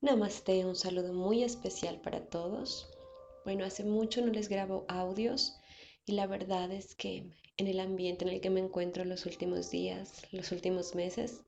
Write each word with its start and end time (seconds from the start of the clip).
Namaste, 0.00 0.64
un 0.64 0.76
saludo 0.76 1.12
muy 1.12 1.42
especial 1.42 2.00
para 2.00 2.20
todos. 2.20 2.88
Bueno, 3.44 3.64
hace 3.64 3.82
mucho 3.82 4.24
no 4.24 4.32
les 4.32 4.48
grabo 4.48 4.84
audios 4.86 5.58
y 6.06 6.12
la 6.12 6.28
verdad 6.28 6.70
es 6.70 6.94
que 6.94 7.32
en 7.56 7.66
el 7.66 7.80
ambiente 7.80 8.24
en 8.24 8.30
el 8.30 8.40
que 8.40 8.48
me 8.48 8.60
encuentro 8.60 9.04
los 9.04 9.26
últimos 9.26 9.72
días, 9.72 10.22
los 10.30 10.52
últimos 10.52 10.94
meses, 10.94 11.42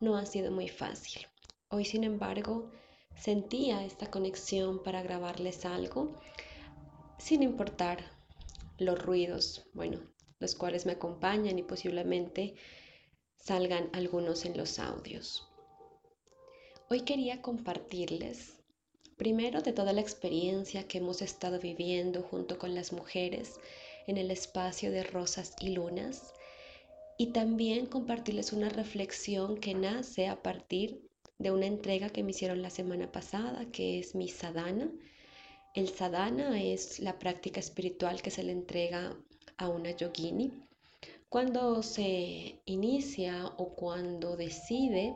no 0.00 0.16
ha 0.16 0.26
sido 0.26 0.50
muy 0.50 0.68
fácil. 0.68 1.28
Hoy, 1.68 1.84
sin 1.84 2.02
embargo, 2.02 2.68
sentía 3.16 3.84
esta 3.84 4.10
conexión 4.10 4.82
para 4.82 5.00
grabarles 5.04 5.64
algo, 5.64 6.20
sin 7.18 7.44
importar 7.44 8.04
los 8.76 9.00
ruidos, 9.00 9.68
bueno, 9.72 10.00
los 10.40 10.56
cuales 10.56 10.84
me 10.84 10.94
acompañan 10.94 11.60
y 11.60 11.62
posiblemente 11.62 12.56
salgan 13.36 13.88
algunos 13.92 14.44
en 14.46 14.56
los 14.56 14.80
audios. 14.80 15.48
Hoy 16.90 17.00
quería 17.00 17.40
compartirles 17.40 18.58
primero 19.16 19.62
de 19.62 19.72
toda 19.72 19.94
la 19.94 20.02
experiencia 20.02 20.86
que 20.86 20.98
hemos 20.98 21.22
estado 21.22 21.58
viviendo 21.58 22.22
junto 22.22 22.58
con 22.58 22.74
las 22.74 22.92
mujeres 22.92 23.54
en 24.06 24.18
el 24.18 24.30
espacio 24.30 24.90
de 24.92 25.02
Rosas 25.02 25.54
y 25.60 25.70
Lunas 25.70 26.34
y 27.16 27.28
también 27.28 27.86
compartirles 27.86 28.52
una 28.52 28.68
reflexión 28.68 29.56
que 29.56 29.72
nace 29.72 30.26
a 30.26 30.42
partir 30.42 31.00
de 31.38 31.52
una 31.52 31.64
entrega 31.64 32.10
que 32.10 32.22
me 32.22 32.32
hicieron 32.32 32.60
la 32.60 32.68
semana 32.68 33.10
pasada, 33.10 33.64
que 33.72 33.98
es 33.98 34.14
mi 34.14 34.28
sadhana. 34.28 34.90
El 35.74 35.88
sadhana 35.88 36.62
es 36.62 37.00
la 37.00 37.18
práctica 37.18 37.60
espiritual 37.60 38.20
que 38.20 38.30
se 38.30 38.42
le 38.42 38.52
entrega 38.52 39.16
a 39.56 39.68
una 39.68 39.90
yogini 39.92 40.52
cuando 41.30 41.82
se 41.82 42.60
inicia 42.66 43.46
o 43.56 43.74
cuando 43.74 44.36
decide 44.36 45.14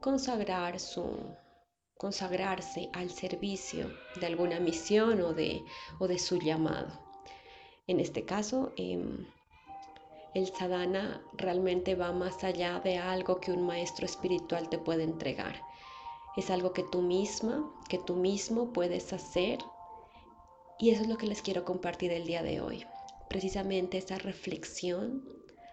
consagrar 0.00 0.78
su, 0.80 1.36
consagrarse 1.96 2.88
al 2.92 3.10
servicio 3.10 3.90
de 4.20 4.26
alguna 4.26 4.60
misión 4.60 5.20
o 5.20 5.34
de, 5.34 5.62
o 5.98 6.08
de 6.08 6.18
su 6.18 6.38
llamado. 6.38 6.88
En 7.86 8.00
este 8.00 8.24
caso, 8.24 8.72
em, 8.76 9.26
el 10.34 10.46
sadhana 10.46 11.22
realmente 11.32 11.94
va 11.94 12.12
más 12.12 12.44
allá 12.44 12.80
de 12.80 12.98
algo 12.98 13.40
que 13.40 13.50
un 13.50 13.66
maestro 13.66 14.06
espiritual 14.06 14.68
te 14.68 14.78
puede 14.78 15.02
entregar. 15.02 15.60
Es 16.36 16.50
algo 16.50 16.72
que 16.72 16.84
tú 16.84 17.02
misma, 17.02 17.68
que 17.88 17.98
tú 17.98 18.14
mismo 18.14 18.72
puedes 18.72 19.12
hacer 19.12 19.58
y 20.78 20.90
eso 20.90 21.02
es 21.02 21.08
lo 21.08 21.18
que 21.18 21.26
les 21.26 21.42
quiero 21.42 21.64
compartir 21.64 22.12
el 22.12 22.26
día 22.26 22.42
de 22.42 22.60
hoy. 22.60 22.86
Precisamente 23.28 23.98
esa 23.98 24.18
reflexión 24.18 25.24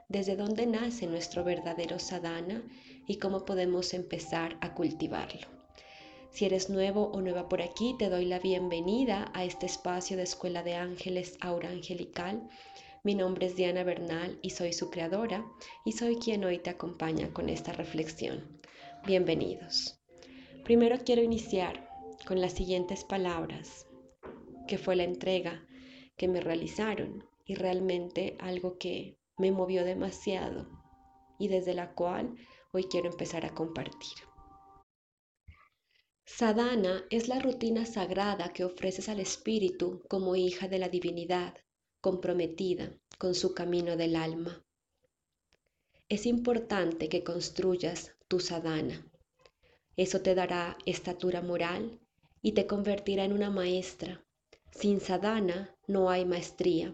desde 0.10 0.36
dónde 0.36 0.66
nace 0.66 1.06
nuestro 1.06 1.44
verdadero 1.44 2.00
sadhana 2.00 2.64
y 3.08 3.18
cómo 3.18 3.46
podemos 3.46 3.94
empezar 3.94 4.58
a 4.62 4.74
cultivarlo. 4.74 5.48
Si 6.32 6.46
eres 6.46 6.70
nuevo 6.70 7.12
o 7.14 7.22
nueva 7.22 7.48
por 7.48 7.62
aquí, 7.62 7.96
te 7.98 8.10
doy 8.10 8.26
la 8.26 8.40
bienvenida 8.40 9.32
a 9.34 9.46
este 9.46 9.66
espacio 9.66 10.18
de 10.18 10.24
Escuela 10.24 10.64
de 10.64 10.76
Ángeles 10.76 11.38
Aura 11.40 11.70
Angelical. 11.70 12.50
Mi 13.04 13.16
nombre 13.16 13.48
es 13.48 13.56
Diana 13.56 13.84
Bernal 13.84 14.38
y 14.42 14.50
soy 14.50 14.74
su 14.74 14.90
creadora 14.90 15.46
y 15.86 15.94
soy 15.94 16.18
quien 16.18 16.44
hoy 16.44 16.60
te 16.60 16.72
acompaña 16.72 17.32
con 17.32 17.50
esta 17.50 17.72
reflexión. 17.72 18.60
Bienvenidos. 19.06 19.98
Primero 20.66 20.98
quiero 21.06 21.22
iniciar 21.22 21.88
con 22.28 22.42
las 22.42 22.54
siguientes 22.54 23.04
palabras, 23.04 23.86
que 24.68 24.78
fue 24.78 24.96
la 24.96 25.04
entrega 25.04 25.66
que 26.18 26.28
me 26.28 26.42
realizaron 26.42 27.24
y 27.46 27.56
realmente 27.56 28.36
algo 28.40 28.78
que 28.78 29.16
me 29.38 29.52
movió 29.52 29.86
demasiado 29.86 30.68
y 31.38 31.48
desde 31.48 31.74
la 31.74 31.94
cual 31.94 32.36
hoy 32.76 32.84
quiero 32.84 33.10
empezar 33.10 33.46
a 33.46 33.56
compartir. 33.56 34.18
Sadhana 36.26 37.06
es 37.10 37.30
la 37.30 37.40
rutina 37.40 37.86
sagrada 37.86 38.52
que 38.52 38.66
ofreces 38.66 39.08
al 39.08 39.22
espíritu 39.22 40.04
como 40.10 40.36
hija 40.36 40.68
de 40.68 40.80
la 40.80 40.90
divinidad, 40.90 41.56
comprometida 42.02 42.92
con 43.18 43.34
su 43.34 43.54
camino 43.54 43.96
del 43.96 44.18
alma. 44.18 44.62
Es 46.10 46.26
importante 46.26 47.08
que 47.08 47.24
construyas 47.24 48.12
tu 48.28 48.42
sadhana. 48.42 49.10
Eso 49.96 50.22
te 50.22 50.36
dará 50.36 50.78
estatura 50.86 51.42
moral 51.42 52.02
y 52.42 52.52
te 52.52 52.68
convertirá 52.68 53.24
en 53.24 53.32
una 53.32 53.50
maestra. 53.50 54.26
Sin 54.72 55.00
sadhana 55.00 55.74
no 55.88 56.10
hay 56.10 56.26
maestría. 56.26 56.94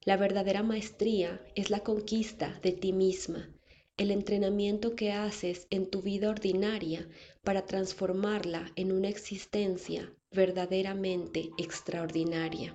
La 0.00 0.16
verdadera 0.16 0.62
maestría 0.62 1.44
es 1.54 1.68
la 1.68 1.80
conquista 1.80 2.58
de 2.62 2.72
ti 2.72 2.94
misma 2.94 3.54
el 4.00 4.10
entrenamiento 4.10 4.96
que 4.96 5.12
haces 5.12 5.66
en 5.68 5.84
tu 5.90 6.00
vida 6.00 6.30
ordinaria 6.30 7.06
para 7.44 7.66
transformarla 7.66 8.72
en 8.74 8.92
una 8.92 9.10
existencia 9.10 10.10
verdaderamente 10.30 11.50
extraordinaria. 11.58 12.74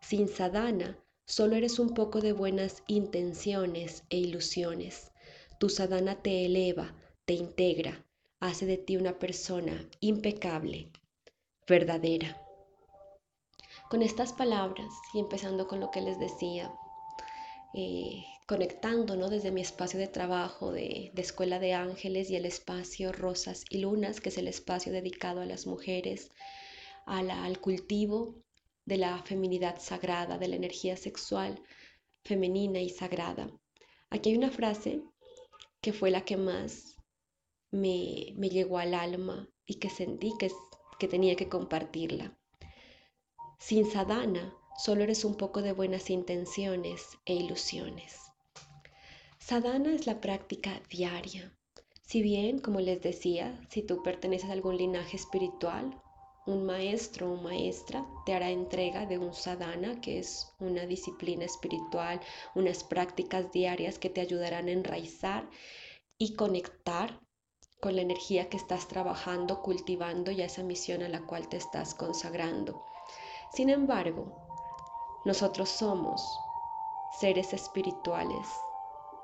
Sin 0.00 0.26
sadhana, 0.26 0.98
solo 1.26 1.54
eres 1.54 1.78
un 1.78 1.94
poco 1.94 2.20
de 2.20 2.32
buenas 2.32 2.82
intenciones 2.88 4.02
e 4.10 4.18
ilusiones. 4.18 5.12
Tu 5.60 5.68
sadhana 5.68 6.16
te 6.16 6.44
eleva, 6.44 6.92
te 7.24 7.34
integra, 7.34 8.04
hace 8.40 8.66
de 8.66 8.78
ti 8.78 8.96
una 8.96 9.20
persona 9.20 9.88
impecable, 10.00 10.90
verdadera. 11.68 12.36
Con 13.88 14.02
estas 14.02 14.32
palabras 14.32 14.92
y 15.14 15.20
empezando 15.20 15.68
con 15.68 15.78
lo 15.78 15.92
que 15.92 16.00
les 16.00 16.18
decía, 16.18 16.74
eh, 17.74 18.24
conectando 18.46 19.16
¿no? 19.16 19.30
desde 19.30 19.50
mi 19.50 19.60
espacio 19.60 19.98
de 19.98 20.08
trabajo 20.08 20.72
de, 20.72 21.12
Escuela 21.16 21.58
de 21.58 21.74
Ángeles 21.74 22.30
y 22.30 22.36
el 22.36 22.44
espacio 22.44 23.12
Rosas 23.12 23.64
y 23.70 23.78
Lunas, 23.78 24.20
que 24.20 24.28
es 24.28 24.38
el 24.38 24.48
espacio 24.48 24.92
dedicado 24.92 25.40
a 25.40 25.46
las 25.46 25.66
mujeres, 25.66 26.30
al 27.06 27.58
cultivo 27.60 28.34
de 28.84 28.98
la 28.98 29.22
feminidad 29.22 29.80
sagrada, 29.80 30.38
de 30.38 30.48
la 30.48 30.56
energía 30.56 30.96
sexual 30.96 31.62
femenina 32.24 32.80
y 32.80 32.90
sagrada. 32.90 33.50
Aquí 34.10 34.30
hay 34.30 34.36
una 34.36 34.50
frase 34.50 35.02
que 35.80 35.92
fue 35.92 36.10
la 36.10 36.24
que 36.24 36.36
más 36.36 36.96
me, 37.70 38.34
llegó 38.50 38.78
al 38.78 38.94
alma 38.94 39.48
y 39.66 39.76
que 39.76 39.90
sentí 39.90 40.32
que, 40.38 40.50
que 40.98 41.08
tenía 41.08 41.36
que 41.36 41.48
compartirla. 41.48 42.36
Sin 43.58 43.90
sadhana, 43.90 44.54
solo 44.76 45.04
eres 45.04 45.24
un 45.24 45.36
poco 45.36 45.62
de 45.62 45.72
buenas 45.72 46.10
intenciones 46.10 47.06
e 47.24 47.34
ilusiones. 47.34 48.18
Sadhana 49.38 49.94
es 49.94 50.06
la 50.06 50.20
práctica 50.20 50.80
diaria. 50.88 51.52
Si 52.02 52.22
bien, 52.22 52.58
como 52.58 52.80
les 52.80 53.00
decía, 53.00 53.58
si 53.70 53.82
tú 53.82 54.02
perteneces 54.02 54.50
a 54.50 54.52
algún 54.52 54.76
linaje 54.76 55.16
espiritual, 55.16 56.00
un 56.46 56.66
maestro 56.66 57.32
o 57.32 57.36
maestra 57.36 58.04
te 58.26 58.34
hará 58.34 58.50
entrega 58.50 59.06
de 59.06 59.18
un 59.18 59.32
sadhana, 59.32 60.00
que 60.00 60.18
es 60.18 60.52
una 60.58 60.86
disciplina 60.86 61.44
espiritual, 61.44 62.20
unas 62.54 62.82
prácticas 62.82 63.52
diarias 63.52 63.98
que 63.98 64.10
te 64.10 64.20
ayudarán 64.20 64.68
a 64.68 64.72
enraizar 64.72 65.48
y 66.18 66.34
conectar 66.34 67.20
con 67.80 67.96
la 67.96 68.02
energía 68.02 68.48
que 68.48 68.56
estás 68.56 68.88
trabajando, 68.88 69.62
cultivando 69.62 70.30
y 70.30 70.42
a 70.42 70.46
esa 70.46 70.62
misión 70.62 71.02
a 71.02 71.08
la 71.08 71.22
cual 71.26 71.48
te 71.48 71.56
estás 71.56 71.94
consagrando. 71.94 72.84
Sin 73.52 73.70
embargo, 73.70 74.41
nosotros 75.24 75.68
somos 75.68 76.40
seres 77.18 77.52
espirituales 77.52 78.46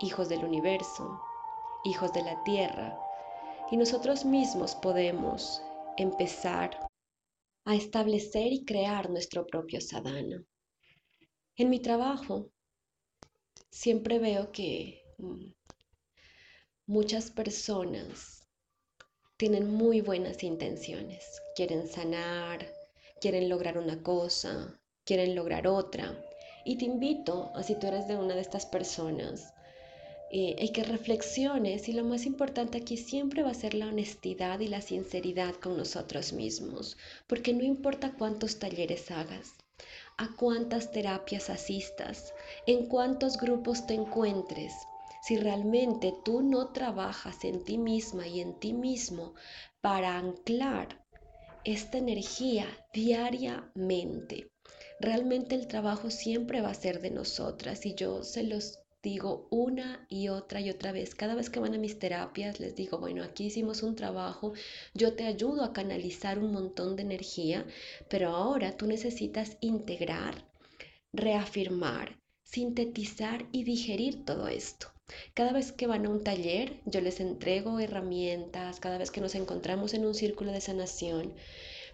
hijos 0.00 0.28
del 0.28 0.44
universo, 0.44 1.20
hijos 1.84 2.12
de 2.12 2.22
la 2.22 2.42
tierra, 2.44 2.96
y 3.70 3.76
nosotros 3.76 4.24
mismos 4.24 4.74
podemos 4.76 5.62
empezar 5.96 6.88
a 7.64 7.74
establecer 7.74 8.52
y 8.52 8.64
crear 8.64 9.10
nuestro 9.10 9.46
propio 9.46 9.80
sadhana. 9.80 10.42
En 11.56 11.70
mi 11.70 11.80
trabajo 11.80 12.50
siempre 13.70 14.18
veo 14.18 14.52
que 14.52 15.02
mm, 15.18 15.52
muchas 16.86 17.30
personas 17.30 18.46
tienen 19.36 19.70
muy 19.70 20.00
buenas 20.00 20.42
intenciones, 20.42 21.24
quieren 21.54 21.88
sanar, 21.88 22.66
quieren 23.20 23.48
lograr 23.48 23.78
una 23.78 24.02
cosa, 24.02 24.80
quieren 25.08 25.34
lograr 25.34 25.66
otra. 25.66 26.22
Y 26.66 26.76
te 26.76 26.84
invito, 26.84 27.50
a 27.54 27.62
si 27.62 27.74
tú 27.76 27.86
eres 27.86 28.06
de 28.08 28.16
una 28.16 28.34
de 28.34 28.42
estas 28.42 28.66
personas, 28.66 29.54
eh, 30.30 30.54
hay 30.58 30.68
que 30.68 30.84
reflexiones 30.84 31.88
y 31.88 31.94
lo 31.94 32.04
más 32.04 32.26
importante 32.26 32.76
aquí 32.76 32.98
siempre 32.98 33.42
va 33.42 33.52
a 33.52 33.62
ser 33.62 33.72
la 33.72 33.86
honestidad 33.86 34.60
y 34.60 34.68
la 34.68 34.82
sinceridad 34.82 35.54
con 35.54 35.78
nosotros 35.78 36.34
mismos, 36.34 36.98
porque 37.26 37.54
no 37.54 37.64
importa 37.64 38.12
cuántos 38.18 38.58
talleres 38.58 39.10
hagas, 39.10 39.54
a 40.18 40.28
cuántas 40.36 40.92
terapias 40.92 41.48
asistas, 41.48 42.34
en 42.66 42.84
cuántos 42.86 43.38
grupos 43.38 43.86
te 43.86 43.94
encuentres, 43.94 44.74
si 45.22 45.38
realmente 45.38 46.12
tú 46.22 46.42
no 46.42 46.68
trabajas 46.74 47.44
en 47.44 47.64
ti 47.64 47.78
misma 47.78 48.26
y 48.26 48.42
en 48.42 48.60
ti 48.60 48.74
mismo 48.74 49.32
para 49.80 50.18
anclar 50.18 51.02
esta 51.64 51.96
energía 51.96 52.66
diariamente, 52.92 54.50
realmente 55.00 55.54
el 55.54 55.66
trabajo 55.66 56.10
siempre 56.10 56.60
va 56.60 56.70
a 56.70 56.74
ser 56.74 57.00
de 57.00 57.10
nosotras 57.10 57.86
y 57.86 57.94
yo 57.94 58.24
se 58.24 58.42
los 58.42 58.80
digo 59.02 59.46
una 59.50 60.04
y 60.08 60.28
otra 60.28 60.60
y 60.60 60.70
otra 60.70 60.92
vez. 60.92 61.14
Cada 61.14 61.34
vez 61.34 61.50
que 61.50 61.60
van 61.60 61.74
a 61.74 61.78
mis 61.78 61.98
terapias 61.98 62.60
les 62.60 62.74
digo, 62.74 62.98
bueno, 62.98 63.22
aquí 63.22 63.46
hicimos 63.46 63.82
un 63.82 63.94
trabajo, 63.94 64.52
yo 64.94 65.14
te 65.14 65.24
ayudo 65.24 65.64
a 65.64 65.72
canalizar 65.72 66.38
un 66.38 66.52
montón 66.52 66.96
de 66.96 67.02
energía, 67.02 67.64
pero 68.08 68.30
ahora 68.30 68.76
tú 68.76 68.86
necesitas 68.86 69.56
integrar, 69.60 70.44
reafirmar, 71.12 72.18
sintetizar 72.42 73.46
y 73.52 73.64
digerir 73.64 74.24
todo 74.24 74.48
esto. 74.48 74.88
Cada 75.32 75.52
vez 75.52 75.72
que 75.72 75.86
van 75.86 76.04
a 76.04 76.10
un 76.10 76.22
taller, 76.22 76.80
yo 76.84 77.00
les 77.00 77.20
entrego 77.20 77.80
herramientas, 77.80 78.78
cada 78.80 78.98
vez 78.98 79.10
que 79.10 79.22
nos 79.22 79.34
encontramos 79.34 79.94
en 79.94 80.04
un 80.04 80.14
círculo 80.14 80.52
de 80.52 80.60
sanación, 80.60 81.34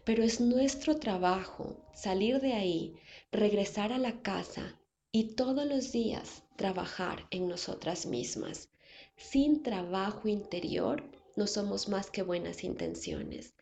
pero 0.05 0.23
es 0.23 0.41
nuestro 0.41 0.97
trabajo 0.97 1.77
salir 1.95 2.41
de 2.41 2.53
ahí, 2.53 2.95
regresar 3.33 3.93
a 3.93 3.99
la 3.99 4.21
casa 4.23 4.79
y 5.11 5.35
todos 5.35 5.67
los 5.67 5.93
días 5.93 6.43
trabajar 6.57 7.27
en 7.31 7.49
nosotras 7.49 8.07
mismas. 8.07 8.71
Sin 9.17 9.63
trabajo 9.63 10.29
interior 10.29 11.05
no 11.37 11.47
somos 11.47 11.89
más 11.89 12.11
que 12.11 12.23
buenas 12.23 12.65
intenciones. 12.65 13.55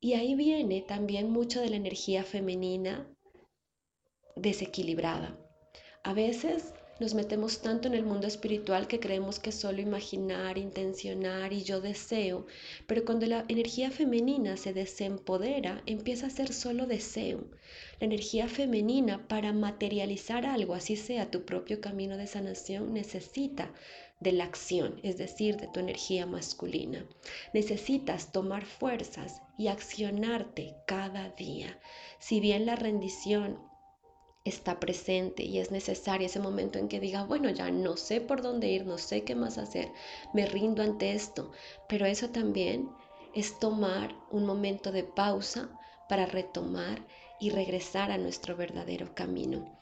Y 0.00 0.14
ahí 0.14 0.34
viene 0.34 0.82
también 0.82 1.30
mucho 1.30 1.60
de 1.60 1.70
la 1.70 1.76
energía 1.76 2.24
femenina 2.24 3.06
desequilibrada. 4.36 5.38
A 6.02 6.14
veces 6.14 6.72
nos 7.00 7.14
metemos 7.14 7.62
tanto 7.62 7.88
en 7.88 7.94
el 7.94 8.04
mundo 8.04 8.26
espiritual 8.26 8.86
que 8.86 9.00
creemos 9.00 9.38
que 9.38 9.52
solo 9.52 9.80
imaginar, 9.80 10.58
intencionar 10.58 11.50
y 11.54 11.62
yo 11.62 11.80
deseo, 11.80 12.46
pero 12.86 13.06
cuando 13.06 13.24
la 13.24 13.46
energía 13.48 13.90
femenina 13.90 14.58
se 14.58 14.74
desempodera, 14.74 15.82
empieza 15.86 16.26
a 16.26 16.30
ser 16.30 16.52
solo 16.52 16.86
deseo. 16.86 17.46
La 18.00 18.06
energía 18.06 18.48
femenina 18.48 19.26
para 19.28 19.54
materializar 19.54 20.44
algo, 20.44 20.74
así 20.74 20.94
sea 20.94 21.30
tu 21.30 21.46
propio 21.46 21.80
camino 21.80 22.18
de 22.18 22.26
sanación, 22.26 22.92
necesita 22.92 23.72
de 24.20 24.32
la 24.32 24.44
acción, 24.44 25.00
es 25.02 25.16
decir, 25.16 25.56
de 25.56 25.68
tu 25.68 25.80
energía 25.80 26.26
masculina. 26.26 27.06
Necesitas 27.54 28.30
tomar 28.30 28.66
fuerzas 28.66 29.40
y 29.56 29.68
accionarte 29.68 30.74
cada 30.86 31.30
día. 31.30 31.78
Si 32.18 32.40
bien 32.40 32.66
la 32.66 32.76
rendición 32.76 33.69
está 34.44 34.80
presente 34.80 35.44
y 35.44 35.58
es 35.58 35.70
necesario 35.70 36.26
ese 36.26 36.40
momento 36.40 36.78
en 36.78 36.88
que 36.88 37.00
diga, 37.00 37.24
bueno, 37.24 37.50
ya 37.50 37.70
no 37.70 37.96
sé 37.96 38.20
por 38.20 38.42
dónde 38.42 38.68
ir, 38.68 38.86
no 38.86 38.98
sé 38.98 39.22
qué 39.24 39.34
más 39.34 39.58
hacer, 39.58 39.92
me 40.32 40.46
rindo 40.46 40.82
ante 40.82 41.12
esto, 41.12 41.52
pero 41.88 42.06
eso 42.06 42.30
también 42.30 42.90
es 43.34 43.58
tomar 43.58 44.14
un 44.30 44.46
momento 44.46 44.92
de 44.92 45.04
pausa 45.04 45.70
para 46.08 46.26
retomar 46.26 47.06
y 47.38 47.50
regresar 47.50 48.10
a 48.10 48.18
nuestro 48.18 48.56
verdadero 48.56 49.14
camino. 49.14 49.78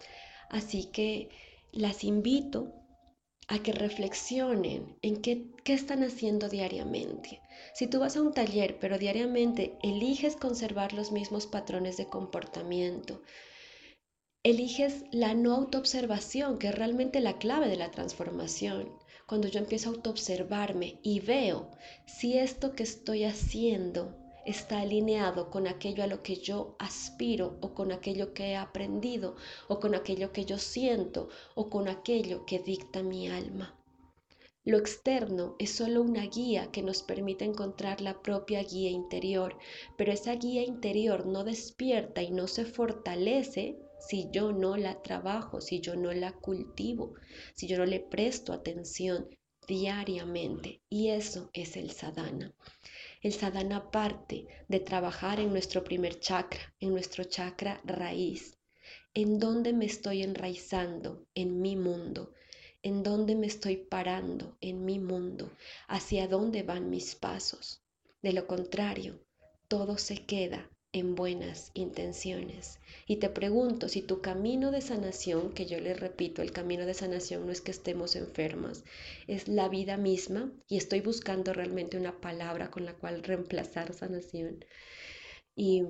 Así 0.51 0.87
que 0.87 1.29
las 1.73 2.05
invito 2.05 2.73
a 3.49 3.61
que 3.61 3.73
reflexionen 3.73 4.97
en 5.01 5.23
qué, 5.23 5.47
qué, 5.65 5.73
están 5.73 6.03
haciendo 6.05 6.49
diariamente. 6.49 7.41
Si 7.75 7.87
tú 7.87 7.99
vas 8.01 8.17
a 8.17 8.23
un 8.23 8.35
taller, 8.35 8.79
pero 8.79 8.99
diariamente 8.99 9.79
eliges 9.83 10.37
conservar 10.37 10.93
los 10.93 11.13
mismos 11.13 11.47
patrones 11.47 11.97
de 11.97 12.07
comportamiento, 12.07 13.23
eliges 14.51 15.05
la 15.11 15.35
no 15.35 15.55
autoobservación, 15.55 16.59
que 16.59 16.69
es 16.69 16.75
realmente 16.75 17.21
la 17.21 17.39
clave 17.39 17.69
de 17.69 17.77
la 17.77 17.91
transformación. 17.91 18.89
Cuando 19.27 19.49
yo 19.49 19.59
empiezo 19.59 19.91
a 19.91 19.93
autoobservarme 19.93 21.01
y 21.03 21.21
veo 21.21 21.71
si 22.07 22.39
esto 22.39 22.75
que 22.75 22.83
estoy 22.83 23.25
haciendo 23.25 24.17
está 24.47 24.81
alineado 24.81 25.51
con 25.51 25.67
aquello 25.67 26.03
a 26.03 26.07
lo 26.07 26.23
que 26.23 26.37
yo 26.37 26.77
aspiro 26.79 27.59
o 27.61 27.75
con 27.75 27.93
aquello 27.93 28.33
que 28.33 28.53
he 28.53 28.57
aprendido 28.57 29.37
o 29.69 29.81
con 29.81 29.95
aquello 29.95 30.33
que 30.33 30.47
yo 30.47 30.57
siento 30.57 31.29
o 31.55 31.69
con 31.69 31.89
aquello 31.89 32.47
que 32.47 32.59
dicta 32.59 33.03
mi 33.03 33.29
alma. 33.29 33.75
Lo 34.65 34.79
externo 34.79 35.57
es 35.59 35.73
solo 35.73 36.01
una 36.01 36.25
guía 36.25 36.71
que 36.71 36.83
nos 36.83 37.03
permite 37.03 37.45
encontrar 37.45 38.01
la 38.01 38.23
propia 38.23 38.63
guía 38.63 38.91
interior, 38.91 39.59
pero 39.99 40.13
esa 40.13 40.35
guía 40.35 40.63
interior 40.63 41.27
no 41.27 41.45
despierta 41.45 42.23
y 42.23 42.31
no 42.31 42.47
se 42.47 42.65
fortalece 42.65 43.79
si 44.01 44.29
yo 44.31 44.53
no 44.53 44.77
la 44.77 45.03
trabajo, 45.03 45.61
si 45.61 45.81
yo 45.81 45.97
no 45.97 46.13
la 46.13 46.33
cultivo, 46.33 47.15
si 47.55 47.67
yo 47.67 47.79
no 47.79 47.85
le 47.85 48.01
presto 48.01 48.53
atención 48.53 49.29
diariamente. 49.67 50.81
Y 50.89 51.09
eso 51.09 51.51
es 51.53 51.77
el 51.77 51.91
sadhana. 51.91 52.55
El 53.21 53.33
sadhana 53.33 53.91
parte 53.91 54.47
de 54.69 54.81
trabajar 54.81 55.41
en 55.41 55.51
nuestro 55.51 55.85
primer 55.85 56.21
chakra, 56.21 56.75
en 56.81 56.91
nuestro 56.91 57.25
chakra 57.25 57.81
raíz. 57.85 58.57
¿En 59.15 59.39
dónde 59.39 59.73
me 59.73 59.87
estoy 59.87 60.23
enraizando? 60.23 61.27
En 61.35 61.61
mi 61.61 61.77
mundo. 61.77 62.33
¿En 62.83 63.03
dónde 63.03 63.35
me 63.35 63.49
estoy 63.49 63.77
parando? 63.77 64.57
En 64.61 64.85
mi 64.85 64.99
mundo. 64.99 65.51
¿Hacia 65.89 66.29
dónde 66.29 66.63
van 66.63 66.89
mis 66.89 67.15
pasos? 67.15 67.83
De 68.23 68.33
lo 68.33 68.47
contrario, 68.47 69.21
todo 69.67 69.99
se 69.99 70.25
queda 70.25 70.71
en 70.93 71.15
buenas 71.15 71.71
intenciones. 71.75 72.79
Y 73.07 73.17
te 73.17 73.29
pregunto 73.29 73.89
si 73.89 74.03
tu 74.03 74.21
camino 74.21 74.71
de 74.71 74.81
sanación, 74.81 75.53
que 75.53 75.67
yo 75.67 75.81
les 75.81 75.99
repito, 75.99 76.43
el 76.43 76.53
camino 76.53 76.87
de 76.87 76.95
sanación 76.95 77.47
no 77.47 77.53
es 77.53 77.61
que 77.61 77.71
estemos 77.71 78.17
enfermas, 78.17 78.85
es 79.27 79.49
la 79.49 79.69
vida 79.69 79.97
misma 79.97 80.53
y 80.69 80.77
estoy 80.77 81.01
buscando 81.01 81.53
realmente 81.53 81.99
una 81.99 82.21
palabra 82.21 82.71
con 82.71 82.85
la 82.85 82.95
cual 82.95 83.23
reemplazar 83.23 83.93
sanación. 83.93 84.65
Y 85.55 85.83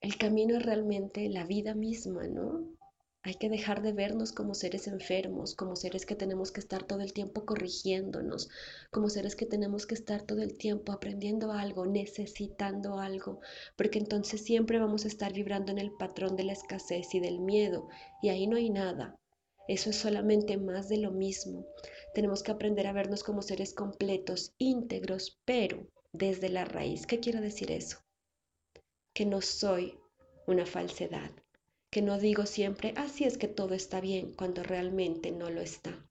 el 0.00 0.16
camino 0.16 0.56
es 0.56 0.64
realmente 0.64 1.28
la 1.28 1.44
vida 1.44 1.74
misma, 1.74 2.26
¿no? 2.26 2.66
Hay 3.24 3.34
que 3.34 3.48
dejar 3.48 3.82
de 3.82 3.92
vernos 3.92 4.32
como 4.32 4.52
seres 4.52 4.88
enfermos, 4.88 5.54
como 5.54 5.76
seres 5.76 6.06
que 6.06 6.16
tenemos 6.16 6.50
que 6.50 6.58
estar 6.58 6.82
todo 6.82 7.02
el 7.02 7.12
tiempo 7.12 7.44
corrigiéndonos, 7.44 8.48
como 8.90 9.08
seres 9.08 9.36
que 9.36 9.46
tenemos 9.46 9.86
que 9.86 9.94
estar 9.94 10.22
todo 10.22 10.42
el 10.42 10.58
tiempo 10.58 10.90
aprendiendo 10.90 11.52
algo, 11.52 11.86
necesitando 11.86 12.98
algo, 12.98 13.38
porque 13.76 14.00
entonces 14.00 14.42
siempre 14.42 14.80
vamos 14.80 15.04
a 15.04 15.08
estar 15.08 15.32
vibrando 15.32 15.70
en 15.70 15.78
el 15.78 15.92
patrón 15.92 16.34
de 16.34 16.42
la 16.42 16.54
escasez 16.54 17.14
y 17.14 17.20
del 17.20 17.38
miedo, 17.38 17.88
y 18.22 18.30
ahí 18.30 18.48
no 18.48 18.56
hay 18.56 18.70
nada. 18.70 19.14
Eso 19.68 19.90
es 19.90 19.96
solamente 19.96 20.56
más 20.56 20.88
de 20.88 20.96
lo 20.96 21.12
mismo. 21.12 21.64
Tenemos 22.14 22.42
que 22.42 22.50
aprender 22.50 22.88
a 22.88 22.92
vernos 22.92 23.22
como 23.22 23.42
seres 23.42 23.72
completos, 23.72 24.52
íntegros, 24.58 25.40
pero 25.44 25.86
desde 26.12 26.48
la 26.48 26.64
raíz. 26.64 27.06
¿Qué 27.06 27.20
quiero 27.20 27.40
decir 27.40 27.70
eso? 27.70 27.98
Que 29.14 29.26
no 29.26 29.40
soy 29.40 29.96
una 30.48 30.66
falsedad 30.66 31.30
que 31.92 32.00
no 32.00 32.18
digo 32.18 32.46
siempre, 32.46 32.94
así 32.96 33.24
es 33.24 33.36
que 33.36 33.48
todo 33.48 33.74
está 33.74 34.00
bien, 34.00 34.32
cuando 34.32 34.62
realmente 34.62 35.30
no 35.30 35.50
lo 35.50 35.60
está. 35.60 36.08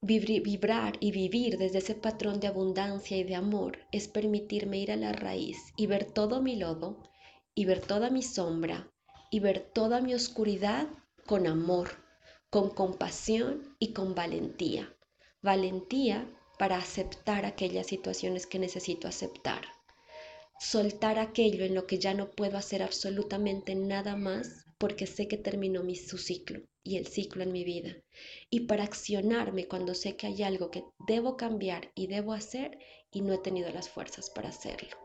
Vibrar 0.00 0.96
y 0.98 1.12
vivir 1.12 1.58
desde 1.58 1.78
ese 1.78 1.94
patrón 1.94 2.40
de 2.40 2.46
abundancia 2.46 3.18
y 3.18 3.24
de 3.24 3.34
amor 3.34 3.80
es 3.92 4.08
permitirme 4.08 4.78
ir 4.78 4.90
a 4.90 4.96
la 4.96 5.12
raíz 5.12 5.58
y 5.76 5.86
ver 5.86 6.10
todo 6.10 6.40
mi 6.40 6.56
lodo 6.56 7.02
y 7.54 7.66
ver 7.66 7.82
toda 7.82 8.08
mi 8.08 8.22
sombra 8.22 8.90
y 9.30 9.40
ver 9.40 9.60
toda 9.60 10.00
mi 10.00 10.14
oscuridad 10.14 10.88
con 11.26 11.46
amor, 11.46 11.90
con 12.48 12.70
compasión 12.70 13.76
y 13.78 13.92
con 13.92 14.14
valentía. 14.14 14.96
Valentía 15.42 16.26
para 16.58 16.78
aceptar 16.78 17.44
aquellas 17.44 17.88
situaciones 17.88 18.46
que 18.46 18.58
necesito 18.58 19.06
aceptar 19.06 19.81
soltar 20.62 21.18
aquello 21.18 21.64
en 21.64 21.74
lo 21.74 21.86
que 21.86 21.98
ya 21.98 22.14
no 22.14 22.30
puedo 22.30 22.56
hacer 22.56 22.82
absolutamente 22.84 23.74
nada 23.74 24.14
más 24.14 24.64
porque 24.78 25.06
sé 25.06 25.26
que 25.26 25.36
terminó 25.36 25.82
mi, 25.82 25.96
su 25.96 26.18
ciclo 26.18 26.60
y 26.84 26.98
el 26.98 27.06
ciclo 27.08 27.42
en 27.42 27.52
mi 27.52 27.64
vida. 27.64 27.96
Y 28.48 28.60
para 28.60 28.84
accionarme 28.84 29.66
cuando 29.66 29.94
sé 29.94 30.16
que 30.16 30.28
hay 30.28 30.42
algo 30.44 30.70
que 30.70 30.84
debo 31.06 31.36
cambiar 31.36 31.90
y 31.96 32.06
debo 32.06 32.32
hacer 32.32 32.78
y 33.10 33.22
no 33.22 33.32
he 33.32 33.38
tenido 33.38 33.70
las 33.70 33.88
fuerzas 33.88 34.30
para 34.30 34.50
hacerlo. 34.50 34.96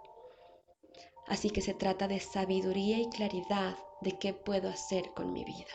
Así 1.25 1.49
que 1.49 1.61
se 1.61 1.73
trata 1.73 2.07
de 2.07 2.19
sabiduría 2.19 2.99
y 2.99 3.09
claridad 3.09 3.75
de 4.01 4.17
qué 4.19 4.33
puedo 4.33 4.69
hacer 4.69 5.09
con 5.15 5.33
mi 5.33 5.43
vida. 5.43 5.73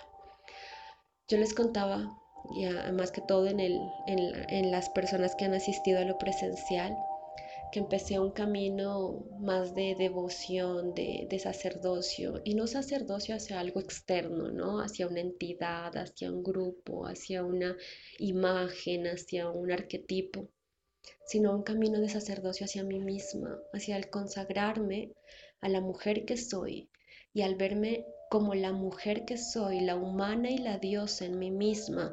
Yo 1.26 1.38
les 1.38 1.54
contaba, 1.54 2.18
ya 2.54 2.90
más 2.92 3.10
que 3.10 3.20
todo 3.20 3.48
en, 3.48 3.58
el, 3.58 3.80
en, 4.06 4.18
en 4.48 4.70
las 4.70 4.90
personas 4.90 5.34
que 5.34 5.44
han 5.44 5.54
asistido 5.54 5.98
a 5.98 6.04
lo 6.04 6.18
presencial, 6.18 6.96
que 7.72 7.80
empecé 7.80 8.20
un 8.20 8.32
camino 8.32 9.24
más 9.40 9.74
de 9.74 9.96
devoción, 9.98 10.94
de, 10.94 11.38
sacerdocio, 11.38 12.42
y 12.44 12.54
no 12.54 12.66
sacerdocio 12.66 13.34
hacia 13.34 13.58
algo 13.58 13.80
externo, 13.80 14.50
¿no? 14.52 14.80
Hacia 14.80 15.08
una 15.08 15.20
entidad, 15.20 15.96
hacia 15.96 16.30
un 16.30 16.42
grupo, 16.42 17.06
hacia 17.06 17.42
una 17.42 17.74
imagen, 18.18 19.06
hacia 19.06 19.48
un 19.48 19.72
arquetipo, 19.72 20.50
sino 21.24 21.56
un 21.56 21.62
camino 21.62 21.98
de 21.98 22.10
sacerdocio 22.10 22.66
hacia 22.66 22.84
mí 22.84 23.00
misma, 23.00 23.58
hacia 23.72 23.96
el 23.96 24.10
consagrarme 24.10 25.14
a 25.62 25.70
la 25.70 25.80
mujer 25.80 26.26
que 26.26 26.36
soy 26.36 26.90
y 27.32 27.40
al 27.40 27.54
verme 27.54 28.04
como 28.30 28.54
la 28.54 28.72
mujer 28.72 29.24
que 29.24 29.38
soy, 29.38 29.80
la 29.80 29.96
humana 29.96 30.50
y 30.50 30.58
la 30.58 30.78
diosa 30.78 31.24
en 31.24 31.38
mí 31.38 31.50
misma, 31.50 32.12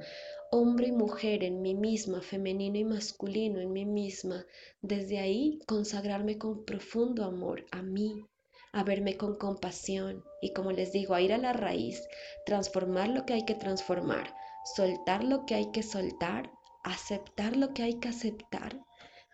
hombre 0.51 0.87
y 0.87 0.91
mujer 0.91 1.43
en 1.43 1.61
mí 1.61 1.75
misma, 1.75 2.21
femenino 2.21 2.77
y 2.77 2.83
masculino 2.83 3.59
en 3.59 3.71
mí 3.71 3.85
misma, 3.85 4.45
desde 4.81 5.19
ahí 5.19 5.59
consagrarme 5.67 6.37
con 6.37 6.65
profundo 6.65 7.23
amor 7.23 7.65
a 7.71 7.81
mí, 7.81 8.25
a 8.71 8.83
verme 8.83 9.17
con 9.17 9.35
compasión 9.35 10.23
y 10.41 10.53
como 10.53 10.71
les 10.71 10.91
digo, 10.91 11.13
a 11.13 11.21
ir 11.21 11.33
a 11.33 11.37
la 11.37 11.53
raíz, 11.53 12.01
transformar 12.45 13.09
lo 13.09 13.25
que 13.25 13.33
hay 13.33 13.45
que 13.45 13.55
transformar, 13.55 14.33
soltar 14.75 15.23
lo 15.23 15.45
que 15.45 15.55
hay 15.55 15.71
que 15.71 15.83
soltar, 15.83 16.51
aceptar 16.83 17.55
lo 17.55 17.73
que 17.73 17.83
hay 17.83 17.99
que 17.99 18.09
aceptar 18.09 18.79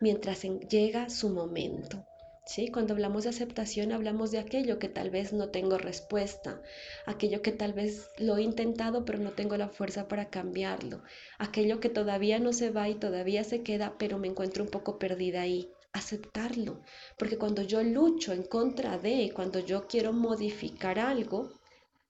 mientras 0.02 0.44
llega 0.70 1.10
su 1.10 1.30
momento. 1.30 2.06
¿Sí? 2.46 2.70
Cuando 2.70 2.94
hablamos 2.94 3.24
de 3.24 3.32
aceptación 3.32 3.92
hablamos 3.92 4.32
de 4.32 4.38
aquello 4.38 4.78
que 4.78 4.88
tal 4.88 5.10
vez 5.10 5.34
no 5.34 5.50
tengo 5.50 5.78
respuesta, 5.80 6.62
aquello 7.08 7.42
que 7.42 7.52
tal 7.52 7.74
vez 7.74 8.10
lo 8.20 8.38
he 8.38 8.44
intentado 8.44 9.04
pero 9.04 9.18
no 9.18 9.32
tengo 9.32 9.58
la 9.58 9.68
fuerza 9.68 10.08
para 10.08 10.30
cambiarlo, 10.30 11.02
aquello 11.40 11.80
que 11.80 11.90
todavía 11.90 12.40
no 12.40 12.54
se 12.54 12.70
va 12.70 12.88
y 12.88 12.96
todavía 12.96 13.44
se 13.44 13.64
queda 13.64 13.96
pero 13.98 14.20
me 14.20 14.28
encuentro 14.28 14.64
un 14.64 14.70
poco 14.70 15.00
perdida 15.00 15.42
ahí. 15.42 15.72
Aceptarlo, 15.92 16.82
porque 17.18 17.38
cuando 17.38 17.62
yo 17.62 17.82
lucho 17.82 18.34
en 18.34 18.44
contra 18.44 18.98
de, 18.98 19.32
cuando 19.34 19.60
yo 19.60 19.88
quiero 19.88 20.12
modificar 20.12 21.00
algo, 21.00 21.54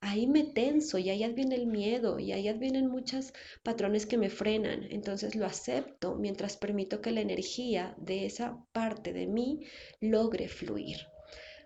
ahí 0.05 0.27
me 0.27 0.43
tenso 0.43 0.99
y 0.99 1.09
ahí 1.09 1.33
viene 1.33 1.55
el 1.55 1.65
miedo 1.65 2.19
y 2.19 2.31
ahí 2.31 2.51
vienen 2.53 2.87
muchos 2.87 3.33
patrones 3.63 4.05
que 4.05 4.19
me 4.19 4.29
frenan. 4.29 4.87
Entonces 4.91 5.35
lo 5.35 5.47
acepto 5.47 6.15
mientras 6.15 6.57
permito 6.57 7.01
que 7.01 7.11
la 7.11 7.21
energía 7.21 7.95
de 7.97 8.27
esa 8.27 8.63
parte 8.71 9.13
de 9.13 9.25
mí 9.25 9.65
logre 9.99 10.47
fluir. 10.47 10.97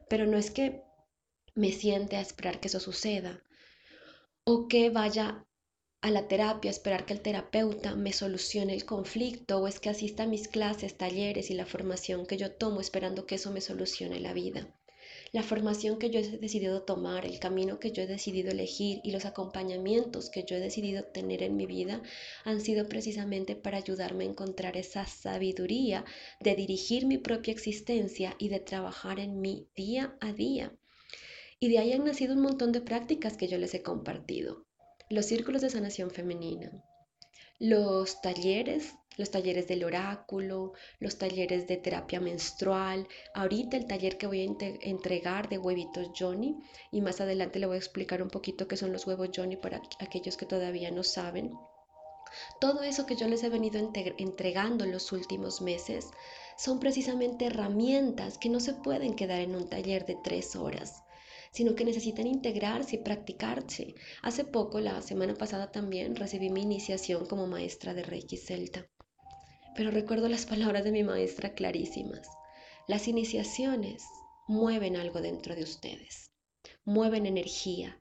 Pero 0.09 0.25
no 0.25 0.37
es 0.37 0.51
que 0.51 0.81
me 1.53 1.73
siente 1.73 2.15
a 2.15 2.21
esperar 2.21 2.61
que 2.61 2.69
eso 2.69 2.79
suceda 2.79 3.43
o 4.45 4.69
que 4.69 4.89
vaya 4.89 5.45
a 6.01 6.09
la 6.09 6.29
terapia 6.29 6.71
a 6.71 6.77
esperar 6.77 7.05
que 7.05 7.11
el 7.13 7.21
terapeuta 7.21 7.95
me 7.95 8.13
solucione 8.13 8.73
el 8.73 8.85
conflicto 8.85 9.59
o 9.59 9.67
es 9.67 9.81
que 9.81 9.89
asista 9.89 10.23
a 10.23 10.27
mis 10.27 10.47
clases, 10.47 10.97
talleres 10.97 11.51
y 11.51 11.55
la 11.55 11.65
formación 11.65 12.25
que 12.25 12.37
yo 12.37 12.53
tomo 12.53 12.79
esperando 12.79 13.25
que 13.25 13.35
eso 13.35 13.51
me 13.51 13.59
solucione 13.59 14.21
la 14.21 14.31
vida. 14.31 14.78
La 15.31 15.43
formación 15.43 15.99
que 15.99 16.09
yo 16.09 16.19
he 16.19 16.37
decidido 16.39 16.81
tomar, 16.81 17.23
el 17.23 17.39
camino 17.39 17.79
que 17.79 17.91
yo 17.91 18.01
he 18.01 18.07
decidido 18.07 18.49
elegir 18.49 18.99
y 19.03 19.11
los 19.11 19.25
acompañamientos 19.25 20.31
que 20.31 20.43
yo 20.43 20.55
he 20.55 20.59
decidido 20.59 21.03
tener 21.03 21.43
en 21.43 21.55
mi 21.55 21.67
vida 21.67 22.01
han 22.45 22.61
sido 22.61 22.87
precisamente 22.89 23.55
para 23.55 23.77
ayudarme 23.77 24.23
a 24.23 24.29
encontrar 24.29 24.75
esa 24.75 25.05
sabiduría 25.05 26.03
de 26.39 26.55
dirigir 26.55 27.05
mi 27.05 27.19
propia 27.19 27.51
existencia 27.51 28.35
y 28.39 28.49
de 28.49 28.59
trabajar 28.59 29.19
en 29.19 29.39
mi 29.39 29.67
día 29.75 30.17
a 30.19 30.33
día. 30.33 30.73
Y 31.59 31.69
de 31.69 31.77
ahí 31.77 31.93
han 31.93 32.05
nacido 32.05 32.33
un 32.33 32.41
montón 32.41 32.71
de 32.71 32.81
prácticas 32.81 33.37
que 33.37 33.47
yo 33.47 33.59
les 33.59 33.75
he 33.75 33.83
compartido. 33.83 34.65
Los 35.11 35.27
círculos 35.27 35.61
de 35.61 35.69
sanación 35.69 36.09
femenina, 36.09 36.71
los 37.59 38.19
talleres 38.21 38.93
los 39.19 39.31
talleres 39.31 39.67
del 39.67 39.83
oráculo, 39.83 40.71
los 41.01 41.17
talleres 41.17 41.67
de 41.67 41.75
terapia 41.75 42.21
menstrual, 42.21 43.05
ahorita 43.33 43.75
el 43.75 43.85
taller 43.85 44.17
que 44.17 44.27
voy 44.27 44.39
a 44.39 44.65
entregar 44.79 45.49
de 45.49 45.57
huevitos 45.57 46.11
Johnny 46.17 46.55
y 46.89 47.01
más 47.01 47.19
adelante 47.19 47.59
le 47.59 47.65
voy 47.65 47.75
a 47.75 47.79
explicar 47.79 48.21
un 48.21 48.29
poquito 48.29 48.69
qué 48.69 48.77
son 48.77 48.93
los 48.93 49.05
huevos 49.05 49.31
Johnny 49.35 49.57
para 49.57 49.81
aquellos 49.99 50.37
que 50.37 50.45
todavía 50.45 50.89
no 50.89 51.03
saben. 51.03 51.51
Todo 52.61 52.81
eso 52.81 53.05
que 53.05 53.17
yo 53.17 53.27
les 53.27 53.43
he 53.43 53.49
venido 53.49 53.91
entregando 54.17 54.85
en 54.85 54.93
los 54.93 55.11
últimos 55.11 55.61
meses 55.61 56.11
son 56.57 56.79
precisamente 56.79 57.47
herramientas 57.47 58.37
que 58.37 58.47
no 58.47 58.61
se 58.61 58.73
pueden 58.73 59.15
quedar 59.15 59.41
en 59.41 59.53
un 59.53 59.67
taller 59.67 60.05
de 60.05 60.15
tres 60.23 60.55
horas 60.55 61.03
sino 61.51 61.73
que 61.73 61.83
necesitan 61.83 62.27
integrarse 62.27 62.97
y 62.97 62.99
practicarse. 62.99 63.95
Hace 64.21 64.43
poco, 64.43 64.79
la 64.79 65.01
semana 65.01 65.33
pasada 65.33 65.71
también, 65.71 66.15
recibí 66.15 66.51
mi 66.51 66.61
iniciación 66.61 67.25
como 67.25 67.47
maestra 67.47 67.95
de 67.95 68.03
Reiki 68.03 68.37
Celta 68.37 68.87
pero 69.79 69.91
recuerdo 69.91 70.27
las 70.27 70.45
palabras 70.45 70.83
de 70.83 70.91
mi 70.91 71.03
maestra 71.03 71.53
clarísimas. 71.53 72.27
Las 72.85 73.07
iniciaciones 73.07 74.03
mueven 74.45 74.97
algo 74.97 75.21
dentro 75.21 75.55
de 75.55 75.63
ustedes, 75.63 76.31
mueven 76.83 77.25
energía, 77.25 77.97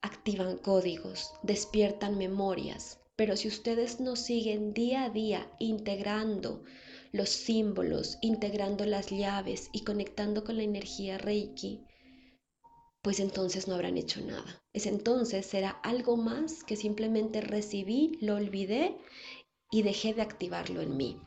activan 0.00 0.58
códigos, 0.58 1.32
despiertan 1.42 2.18
memorias, 2.18 3.00
pero 3.16 3.36
si 3.36 3.48
ustedes 3.48 3.98
no 3.98 4.14
siguen 4.14 4.72
día 4.72 5.06
a 5.06 5.10
día 5.10 5.50
integrando 5.58 6.62
los 7.10 7.30
símbolos, 7.30 8.18
integrando 8.20 8.86
las 8.86 9.10
llaves 9.10 9.70
y 9.72 9.80
conectando 9.80 10.44
con 10.44 10.56
la 10.56 10.62
energía 10.62 11.18
Reiki, 11.18 11.82
pues 13.02 13.18
entonces 13.18 13.66
no 13.66 13.74
habrán 13.74 13.96
hecho 13.96 14.20
nada. 14.20 14.62
Es 14.72 14.86
entonces 14.86 15.46
será 15.46 15.70
algo 15.70 16.16
más 16.16 16.62
que 16.62 16.76
simplemente 16.76 17.40
recibí, 17.40 18.18
lo 18.20 18.36
olvidé 18.36 18.98
y 19.70 19.82
dejé 19.82 20.14
de 20.14 20.22
activarlo 20.22 20.80
en 20.80 20.96
mí. 20.96 21.20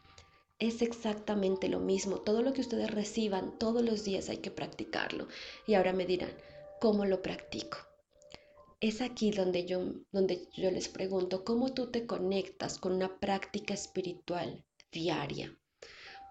Es 0.60 0.82
exactamente 0.82 1.70
lo 1.70 1.80
mismo. 1.80 2.22
Todo 2.22 2.42
lo 2.42 2.54
que 2.54 2.62
ustedes 2.62 2.92
reciban 2.92 3.58
todos 3.58 3.84
los 3.84 4.04
días 4.04 4.30
hay 4.30 4.38
que 4.38 4.52
practicarlo. 4.52 5.28
Y 5.66 5.74
ahora 5.74 5.94
me 5.94 6.06
dirán, 6.06 6.32
¿cómo 6.80 7.06
lo 7.06 7.22
practico? 7.22 7.78
Es 8.80 9.02
aquí 9.02 9.32
donde 9.32 9.66
yo, 9.66 9.94
donde 10.12 10.48
yo 10.54 10.72
les 10.72 10.88
pregunto, 10.88 11.44
¿cómo 11.44 11.74
tú 11.74 11.92
te 11.92 12.06
conectas 12.06 12.78
con 12.78 12.94
una 12.94 13.20
práctica 13.20 13.74
espiritual 13.74 14.64
diaria? 14.92 15.56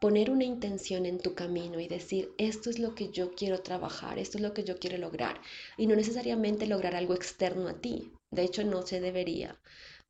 Poner 0.00 0.30
una 0.30 0.44
intención 0.44 1.06
en 1.06 1.18
tu 1.18 1.34
camino 1.34 1.78
y 1.78 1.86
decir, 1.86 2.32
esto 2.38 2.70
es 2.70 2.78
lo 2.78 2.94
que 2.94 3.10
yo 3.10 3.32
quiero 3.32 3.62
trabajar, 3.62 4.18
esto 4.18 4.38
es 4.38 4.42
lo 4.42 4.54
que 4.54 4.64
yo 4.64 4.78
quiero 4.78 4.96
lograr. 4.96 5.40
Y 5.76 5.86
no 5.86 5.94
necesariamente 5.94 6.66
lograr 6.66 6.94
algo 6.96 7.14
externo 7.14 7.68
a 7.68 7.80
ti. 7.80 8.12
De 8.30 8.42
hecho, 8.42 8.64
no 8.64 8.82
se 8.82 9.00
debería 9.00 9.60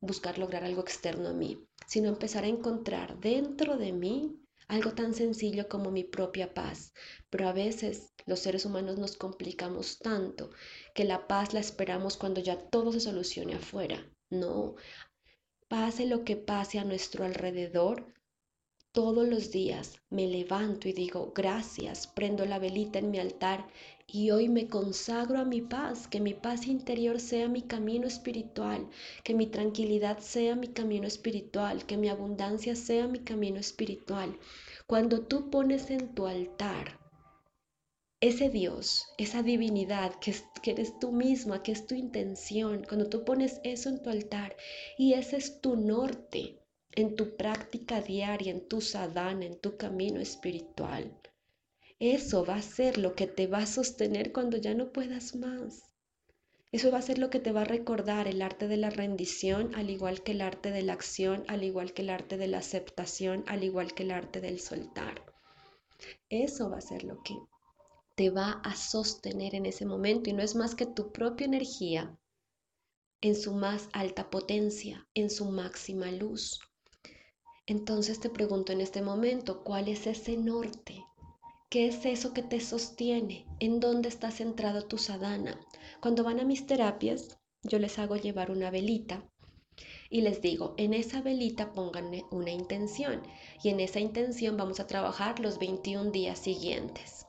buscar 0.01 0.37
lograr 0.37 0.63
algo 0.63 0.81
externo 0.81 1.29
a 1.29 1.33
mí, 1.33 1.65
sino 1.87 2.09
empezar 2.09 2.43
a 2.43 2.47
encontrar 2.47 3.19
dentro 3.19 3.77
de 3.77 3.93
mí 3.93 4.41
algo 4.67 4.93
tan 4.93 5.13
sencillo 5.13 5.67
como 5.67 5.91
mi 5.91 6.03
propia 6.03 6.53
paz. 6.53 6.93
Pero 7.29 7.47
a 7.47 7.53
veces 7.53 8.13
los 8.25 8.39
seres 8.39 8.65
humanos 8.65 8.97
nos 8.97 9.15
complicamos 9.17 9.99
tanto 9.99 10.49
que 10.95 11.03
la 11.03 11.27
paz 11.27 11.53
la 11.53 11.59
esperamos 11.59 12.17
cuando 12.17 12.41
ya 12.41 12.57
todo 12.57 12.91
se 12.91 12.99
solucione 12.99 13.55
afuera. 13.55 14.09
No, 14.29 14.75
pase 15.67 16.05
lo 16.05 16.23
que 16.23 16.35
pase 16.35 16.79
a 16.79 16.85
nuestro 16.85 17.25
alrededor, 17.25 18.13
todos 18.93 19.27
los 19.27 19.51
días 19.51 20.01
me 20.09 20.27
levanto 20.27 20.89
y 20.89 20.93
digo 20.93 21.31
gracias, 21.33 22.07
prendo 22.07 22.45
la 22.45 22.59
velita 22.59 22.99
en 22.99 23.11
mi 23.11 23.19
altar 23.19 23.67
y 24.13 24.31
hoy 24.31 24.49
me 24.49 24.67
consagro 24.67 25.39
a 25.39 25.45
mi 25.45 25.61
paz, 25.61 26.07
que 26.07 26.19
mi 26.19 26.33
paz 26.33 26.67
interior 26.67 27.19
sea 27.19 27.47
mi 27.47 27.61
camino 27.61 28.07
espiritual, 28.07 28.89
que 29.23 29.33
mi 29.33 29.47
tranquilidad 29.47 30.19
sea 30.19 30.55
mi 30.55 30.67
camino 30.67 31.07
espiritual, 31.07 31.85
que 31.85 31.97
mi 31.97 32.09
abundancia 32.09 32.75
sea 32.75 33.07
mi 33.07 33.19
camino 33.19 33.57
espiritual. 33.59 34.37
Cuando 34.85 35.21
tú 35.21 35.49
pones 35.49 35.89
en 35.89 36.13
tu 36.13 36.27
altar 36.27 36.99
ese 38.19 38.49
Dios, 38.49 39.05
esa 39.17 39.43
divinidad 39.43 40.13
que, 40.19 40.35
que, 40.61 40.71
eres 40.71 40.99
tú 40.99 41.11
misma, 41.11 41.63
que 41.63 41.71
es 41.71 41.87
tu 41.87 41.95
intención, 41.95 42.83
cuando 42.87 43.07
tú 43.07 43.23
pones 43.23 43.61
eso 43.63 43.89
en 43.89 44.03
tu 44.03 44.09
altar 44.09 44.55
y 44.97 45.13
ese 45.13 45.37
es 45.37 45.61
tu 45.61 45.75
norte 45.75 46.61
en 46.95 47.15
tu 47.15 47.37
práctica 47.37 48.01
diaria, 48.01 48.51
en 48.51 48.67
tu 48.67 48.81
sadhana, 48.81 49.45
en 49.45 49.57
tu 49.59 49.77
camino 49.77 50.19
espiritual, 50.19 51.11
eso 52.01 52.43
va 52.43 52.55
a 52.55 52.61
ser 52.63 52.97
lo 52.97 53.13
que 53.13 53.27
te 53.27 53.45
va 53.45 53.59
a 53.59 53.67
sostener 53.67 54.31
cuando 54.31 54.57
ya 54.57 54.73
no 54.73 54.91
puedas 54.91 55.35
más. 55.35 55.83
Eso 56.71 56.89
va 56.89 56.97
a 56.97 57.03
ser 57.03 57.19
lo 57.19 57.29
que 57.29 57.39
te 57.39 57.51
va 57.51 57.61
a 57.61 57.65
recordar 57.65 58.27
el 58.27 58.41
arte 58.41 58.67
de 58.67 58.77
la 58.77 58.89
rendición, 58.89 59.75
al 59.75 59.91
igual 59.91 60.23
que 60.23 60.31
el 60.31 60.41
arte 60.41 60.71
de 60.71 60.81
la 60.81 60.93
acción, 60.93 61.43
al 61.47 61.63
igual 61.63 61.93
que 61.93 62.01
el 62.01 62.09
arte 62.09 62.37
de 62.37 62.47
la 62.47 62.57
aceptación, 62.57 63.43
al 63.45 63.63
igual 63.63 63.93
que 63.93 64.01
el 64.01 64.09
arte 64.09 64.41
del 64.41 64.59
soltar. 64.59 65.21
Eso 66.27 66.71
va 66.71 66.79
a 66.79 66.81
ser 66.81 67.03
lo 67.03 67.21
que 67.21 67.35
te 68.15 68.31
va 68.31 68.53
a 68.63 68.75
sostener 68.75 69.53
en 69.53 69.67
ese 69.67 69.85
momento 69.85 70.31
y 70.31 70.33
no 70.33 70.41
es 70.41 70.55
más 70.55 70.73
que 70.73 70.87
tu 70.87 71.11
propia 71.11 71.45
energía 71.45 72.17
en 73.21 73.35
su 73.35 73.53
más 73.53 73.89
alta 73.93 74.31
potencia, 74.31 75.07
en 75.13 75.29
su 75.29 75.45
máxima 75.51 76.11
luz. 76.11 76.61
Entonces 77.67 78.19
te 78.19 78.31
pregunto 78.31 78.73
en 78.73 78.81
este 78.81 79.03
momento, 79.03 79.63
¿cuál 79.63 79.87
es 79.87 80.07
ese 80.07 80.35
norte? 80.35 81.05
¿Qué 81.71 81.87
es 81.87 82.05
eso 82.05 82.33
que 82.33 82.43
te 82.43 82.59
sostiene? 82.59 83.45
¿En 83.61 83.79
dónde 83.79 84.09
está 84.09 84.29
centrado 84.29 84.83
tu 84.87 84.97
sadhana? 84.97 85.57
Cuando 86.01 86.21
van 86.21 86.41
a 86.41 86.43
mis 86.43 86.67
terapias, 86.67 87.39
yo 87.63 87.79
les 87.79 87.97
hago 87.97 88.17
llevar 88.17 88.51
una 88.51 88.69
velita 88.69 89.23
y 90.09 90.19
les 90.19 90.41
digo, 90.41 90.75
en 90.75 90.93
esa 90.93 91.21
velita 91.21 91.71
pongan 91.71 92.11
una 92.29 92.51
intención 92.51 93.21
y 93.63 93.69
en 93.69 93.79
esa 93.79 94.01
intención 94.01 94.57
vamos 94.57 94.81
a 94.81 94.87
trabajar 94.87 95.39
los 95.39 95.59
21 95.59 96.11
días 96.11 96.39
siguientes. 96.39 97.25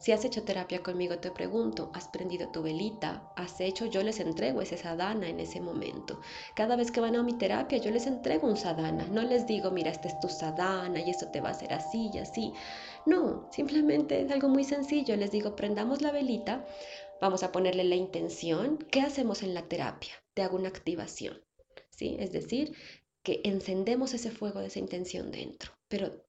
Si 0.00 0.12
has 0.12 0.24
hecho 0.24 0.44
terapia 0.44 0.82
conmigo, 0.82 1.18
te 1.18 1.30
pregunto, 1.30 1.90
¿has 1.92 2.08
prendido 2.08 2.48
tu 2.48 2.62
velita? 2.62 3.30
¿Has 3.36 3.60
hecho? 3.60 3.84
Yo 3.84 4.02
les 4.02 4.18
entrego 4.18 4.62
ese 4.62 4.78
sadhana 4.78 5.28
en 5.28 5.40
ese 5.40 5.60
momento. 5.60 6.22
Cada 6.54 6.74
vez 6.74 6.90
que 6.90 7.02
van 7.02 7.16
a 7.16 7.22
mi 7.22 7.34
terapia, 7.34 7.76
yo 7.76 7.90
les 7.90 8.06
entrego 8.06 8.48
un 8.48 8.56
sadhana. 8.56 9.06
No 9.12 9.22
les 9.22 9.46
digo, 9.46 9.70
mira, 9.70 9.90
este 9.90 10.08
es 10.08 10.18
tu 10.18 10.30
sadhana 10.30 11.00
y 11.00 11.10
esto 11.10 11.28
te 11.30 11.42
va 11.42 11.48
a 11.48 11.52
hacer 11.52 11.74
así 11.74 12.10
y 12.14 12.18
así. 12.18 12.54
No, 13.04 13.46
simplemente 13.52 14.22
es 14.22 14.30
algo 14.30 14.48
muy 14.48 14.64
sencillo. 14.64 15.14
Les 15.16 15.32
digo, 15.32 15.54
prendamos 15.54 16.00
la 16.00 16.12
velita, 16.12 16.64
vamos 17.20 17.42
a 17.42 17.52
ponerle 17.52 17.84
la 17.84 17.96
intención. 17.96 18.78
¿Qué 18.90 19.02
hacemos 19.02 19.42
en 19.42 19.52
la 19.52 19.68
terapia? 19.68 20.14
Te 20.32 20.40
hago 20.40 20.56
una 20.56 20.70
activación. 20.70 21.44
¿Sí? 21.90 22.16
Es 22.18 22.32
decir, 22.32 22.74
que 23.22 23.42
encendemos 23.44 24.14
ese 24.14 24.30
fuego 24.30 24.60
de 24.60 24.68
esa 24.68 24.78
intención 24.78 25.30
dentro. 25.30 25.72
Pero 25.88 26.24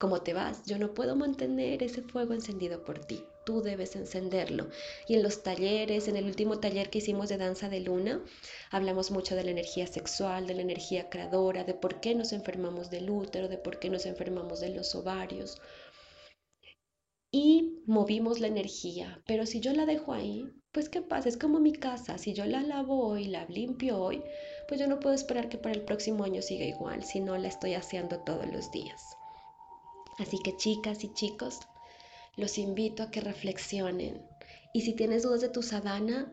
como 0.00 0.22
te 0.22 0.32
vas, 0.32 0.64
yo 0.64 0.78
no 0.78 0.94
puedo 0.94 1.14
mantener 1.14 1.82
ese 1.82 2.00
fuego 2.00 2.32
encendido 2.32 2.82
por 2.84 3.04
ti. 3.04 3.22
tú 3.44 3.60
debes 3.60 3.96
encenderlo. 3.96 4.68
Y 5.06 5.14
en 5.14 5.22
los 5.22 5.42
talleres, 5.42 6.08
en 6.08 6.16
el 6.16 6.24
último 6.24 6.58
taller 6.58 6.88
que 6.88 6.98
hicimos 6.98 7.28
de 7.28 7.36
danza 7.36 7.68
de 7.68 7.80
luna, 7.80 8.24
hablamos 8.70 9.10
mucho 9.10 9.36
de 9.36 9.44
la 9.44 9.50
energía 9.50 9.86
sexual, 9.86 10.46
de 10.46 10.54
la 10.54 10.62
energía 10.62 11.10
creadora, 11.10 11.64
de 11.64 11.74
por 11.74 12.00
qué 12.00 12.14
nos 12.14 12.32
enfermamos 12.32 12.88
del 12.88 13.10
útero, 13.10 13.48
de 13.48 13.58
por 13.58 13.78
qué 13.78 13.90
nos 13.90 14.06
enfermamos 14.06 14.60
de 14.60 14.70
los 14.70 14.94
ovarios. 14.94 15.60
Y 17.30 17.82
movimos 17.84 18.40
la 18.40 18.46
energía, 18.46 19.22
pero 19.26 19.44
si 19.44 19.60
yo 19.60 19.74
la 19.74 19.84
dejo 19.84 20.14
ahí, 20.14 20.50
pues 20.72 20.88
¿qué 20.88 21.02
pasa? 21.02 21.28
Es 21.28 21.36
como 21.36 21.60
mi 21.60 21.72
casa, 21.72 22.16
si 22.16 22.32
yo 22.32 22.46
la 22.46 22.62
lavo 22.62 23.06
hoy, 23.06 23.26
la 23.26 23.44
limpio 23.46 24.00
hoy, 24.00 24.22
pues 24.66 24.80
yo 24.80 24.86
no 24.86 24.98
puedo 24.98 25.14
esperar 25.14 25.50
que 25.50 25.58
para 25.58 25.74
el 25.74 25.82
próximo 25.82 26.24
año 26.24 26.40
siga 26.40 26.64
igual 26.64 27.04
si 27.04 27.20
no 27.20 27.36
la 27.36 27.48
estoy 27.48 27.74
haciendo 27.74 28.20
todos 28.20 28.46
los 28.50 28.70
días. 28.70 29.19
Así 30.20 30.38
que 30.38 30.54
chicas 30.56 31.02
y 31.02 31.14
chicos, 31.14 31.60
los 32.36 32.58
invito 32.58 33.02
a 33.02 33.10
que 33.10 33.22
reflexionen. 33.22 34.22
Y 34.74 34.82
si 34.82 34.92
tienes 34.92 35.22
dudas 35.22 35.40
de 35.40 35.48
tu 35.48 35.62
sadhana, 35.62 36.30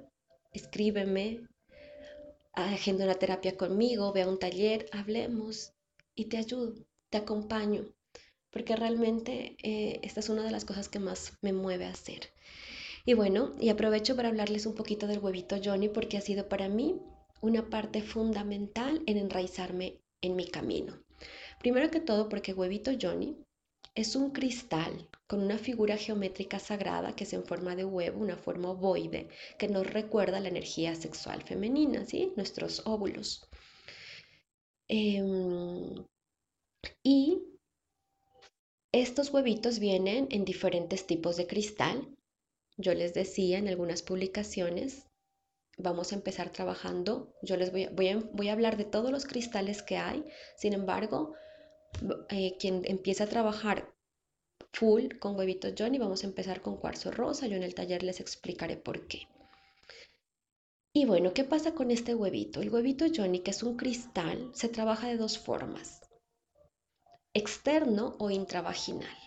escríbeme, 0.52 1.48
agenda 2.52 3.06
una 3.06 3.16
terapia 3.16 3.56
conmigo, 3.56 4.12
ve 4.12 4.24
a 4.24 4.28
un 4.28 4.40
taller, 4.40 4.90
hablemos 4.92 5.74
y 6.16 6.26
te 6.26 6.38
ayudo, 6.38 6.74
te 7.10 7.18
acompaño, 7.18 7.86
porque 8.52 8.76
realmente 8.76 9.56
eh, 9.64 10.02
esta 10.04 10.20
es 10.20 10.28
una 10.28 10.44
de 10.44 10.52
las 10.52 10.66
cosas 10.66 10.90
que 10.90 11.00
más 11.00 11.38
me 11.42 11.54
mueve 11.54 11.86
a 11.86 11.92
hacer. 11.92 12.34
Y 13.06 13.14
bueno, 13.14 13.56
y 13.58 13.70
aprovecho 13.70 14.18
para 14.18 14.28
hablarles 14.28 14.66
un 14.66 14.76
poquito 14.76 15.08
del 15.08 15.20
huevito 15.20 15.56
Johnny 15.64 15.88
porque 15.88 16.18
ha 16.18 16.22
sido 16.22 16.50
para 16.50 16.68
mí 16.68 17.00
una 17.40 17.70
parte 17.70 18.02
fundamental 18.02 19.02
en 19.06 19.18
enraizarme 19.18 20.02
en 20.22 20.36
mi 20.36 20.46
camino. 20.46 21.02
Primero 21.60 21.90
que 21.90 22.02
todo 22.02 22.28
porque 22.30 22.54
Huevito 22.54 22.92
Johnny 23.00 23.38
es 23.98 24.16
un 24.16 24.30
cristal 24.30 25.10
con 25.26 25.42
una 25.42 25.58
figura 25.58 25.98
geométrica 25.98 26.60
sagrada 26.60 27.16
que 27.16 27.24
es 27.24 27.34
en 27.34 27.44
forma 27.44 27.76
de 27.76 27.84
huevo, 27.84 28.22
una 28.22 28.38
forma 28.38 28.70
ovoide, 28.70 29.28
que 29.58 29.68
nos 29.68 29.88
recuerda 29.88 30.40
la 30.40 30.50
energía 30.50 30.96
sexual 30.96 31.42
femenina, 31.42 32.06
¿sí? 32.06 32.32
Nuestros 32.36 32.84
óvulos. 32.86 33.50
Em, 34.88 36.06
y 37.04 37.42
estos 38.92 39.32
huevitos 39.34 39.80
vienen 39.80 40.28
en 40.30 40.46
diferentes 40.46 41.08
tipos 41.08 41.36
de 41.36 41.48
cristal. 41.48 42.08
Yo 42.78 42.94
les 42.94 43.16
decía 43.16 43.58
en 43.58 43.68
algunas 43.68 44.04
publicaciones 44.04 45.08
vamos 45.78 46.12
a 46.12 46.16
empezar 46.16 46.52
trabajando. 46.52 47.34
Yo 47.42 47.58
les 47.58 47.72
voy 47.72 47.84
a, 47.86 47.90
voy 48.32 48.50
a, 48.50 48.54
hablar 48.54 48.78
de 48.78 48.86
todos 48.86 49.12
los 49.12 49.26
cristales 49.26 49.82
que 49.82 49.98
hay. 49.98 50.24
Sin 50.56 50.74
embargo, 50.74 51.34
eh, 52.30 52.58
quien 52.60 52.84
empieza 52.86 53.26
a 53.26 53.30
trabajar 53.30 53.94
full 54.74 55.18
con 55.20 55.36
huevitos 55.36 55.74
Johnny, 55.78 55.98
vamos 55.98 56.24
a 56.24 56.28
empezar 56.28 56.62
con 56.62 56.78
cuarzo 56.78 57.12
rosa. 57.12 57.48
Yo 57.48 57.56
en 57.56 57.64
el 57.64 57.76
taller 57.76 58.04
les 58.04 58.20
explicaré 58.20 58.78
por 58.78 59.08
qué. 59.08 59.28
Y 60.94 61.06
bueno, 61.06 61.34
¿qué 61.34 61.44
pasa 61.44 61.74
con 61.76 61.92
este 61.92 62.16
huevito? 62.16 62.62
El 62.62 62.74
huevito 62.74 63.06
Johnny, 63.16 63.40
que 63.40 63.52
es 63.52 63.62
un 63.62 63.78
cristal, 63.78 64.52
se 64.54 64.68
trabaja 64.68 65.08
de 65.08 65.18
dos 65.18 65.38
formas. 65.38 66.02
Externo 67.34 68.16
o 68.20 68.32
intravaginal. 68.32 69.18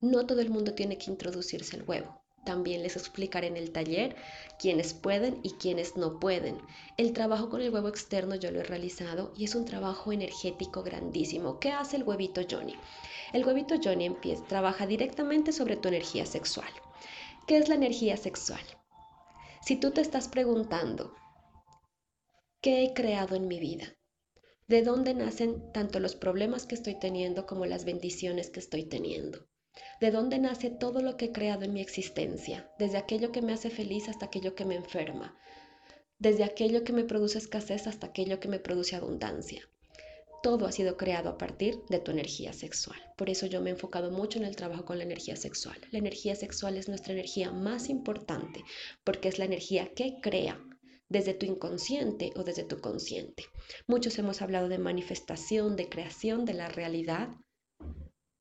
No 0.00 0.26
todo 0.26 0.40
el 0.40 0.50
mundo 0.50 0.74
tiene 0.74 0.98
que 0.98 1.10
introducirse 1.10 1.76
el 1.76 1.84
huevo. 1.84 2.25
También 2.46 2.84
les 2.84 2.94
explicaré 2.94 3.48
en 3.48 3.56
el 3.56 3.72
taller 3.72 4.14
quiénes 4.56 4.94
pueden 4.94 5.40
y 5.42 5.50
quiénes 5.54 5.96
no 5.96 6.20
pueden. 6.20 6.62
El 6.96 7.12
trabajo 7.12 7.50
con 7.50 7.60
el 7.60 7.74
huevo 7.74 7.88
externo 7.88 8.36
yo 8.36 8.52
lo 8.52 8.60
he 8.60 8.62
realizado 8.62 9.32
y 9.36 9.46
es 9.46 9.56
un 9.56 9.64
trabajo 9.64 10.12
energético 10.12 10.84
grandísimo. 10.84 11.58
¿Qué 11.58 11.72
hace 11.72 11.96
el 11.96 12.04
huevito 12.04 12.42
Johnny? 12.48 12.76
El 13.32 13.44
huevito 13.44 13.74
Johnny 13.82 14.16
trabaja 14.48 14.86
directamente 14.86 15.50
sobre 15.50 15.76
tu 15.76 15.88
energía 15.88 16.24
sexual. 16.24 16.70
¿Qué 17.48 17.56
es 17.56 17.68
la 17.68 17.74
energía 17.74 18.16
sexual? 18.16 18.62
Si 19.60 19.74
tú 19.74 19.90
te 19.90 20.00
estás 20.00 20.28
preguntando, 20.28 21.16
¿qué 22.60 22.84
he 22.84 22.94
creado 22.94 23.34
en 23.34 23.48
mi 23.48 23.58
vida? 23.58 23.96
¿De 24.68 24.82
dónde 24.82 25.14
nacen 25.14 25.72
tanto 25.72 25.98
los 25.98 26.14
problemas 26.14 26.64
que 26.64 26.76
estoy 26.76 26.96
teniendo 26.96 27.44
como 27.44 27.66
las 27.66 27.84
bendiciones 27.84 28.50
que 28.50 28.60
estoy 28.60 28.84
teniendo? 28.84 29.48
De 30.00 30.10
dónde 30.10 30.38
nace 30.38 30.70
todo 30.70 31.02
lo 31.02 31.16
que 31.16 31.26
he 31.26 31.32
creado 31.32 31.64
en 31.64 31.72
mi 31.72 31.80
existencia, 31.80 32.70
desde 32.78 32.98
aquello 32.98 33.32
que 33.32 33.42
me 33.42 33.52
hace 33.52 33.70
feliz 33.70 34.08
hasta 34.08 34.26
aquello 34.26 34.54
que 34.54 34.64
me 34.64 34.76
enferma, 34.76 35.36
desde 36.18 36.44
aquello 36.44 36.84
que 36.84 36.92
me 36.92 37.04
produce 37.04 37.38
escasez 37.38 37.86
hasta 37.86 38.06
aquello 38.06 38.40
que 38.40 38.48
me 38.48 38.58
produce 38.58 38.96
abundancia. 38.96 39.68
Todo 40.42 40.66
ha 40.66 40.72
sido 40.72 40.96
creado 40.96 41.28
a 41.28 41.38
partir 41.38 41.80
de 41.88 41.98
tu 41.98 42.12
energía 42.12 42.52
sexual. 42.52 42.98
Por 43.16 43.30
eso 43.30 43.46
yo 43.46 43.60
me 43.60 43.70
he 43.70 43.72
enfocado 43.72 44.10
mucho 44.10 44.38
en 44.38 44.44
el 44.44 44.54
trabajo 44.54 44.84
con 44.84 44.98
la 44.98 45.04
energía 45.04 45.34
sexual. 45.34 45.76
La 45.90 45.98
energía 45.98 46.36
sexual 46.36 46.76
es 46.76 46.88
nuestra 46.88 47.14
energía 47.14 47.50
más 47.50 47.88
importante 47.88 48.62
porque 49.02 49.28
es 49.28 49.38
la 49.38 49.44
energía 49.44 49.92
que 49.94 50.18
crea 50.22 50.60
desde 51.08 51.34
tu 51.34 51.46
inconsciente 51.46 52.32
o 52.36 52.44
desde 52.44 52.64
tu 52.64 52.80
consciente. 52.80 53.44
Muchos 53.86 54.18
hemos 54.18 54.42
hablado 54.42 54.68
de 54.68 54.78
manifestación, 54.78 55.76
de 55.76 55.88
creación 55.88 56.44
de 56.44 56.54
la 56.54 56.68
realidad, 56.68 57.28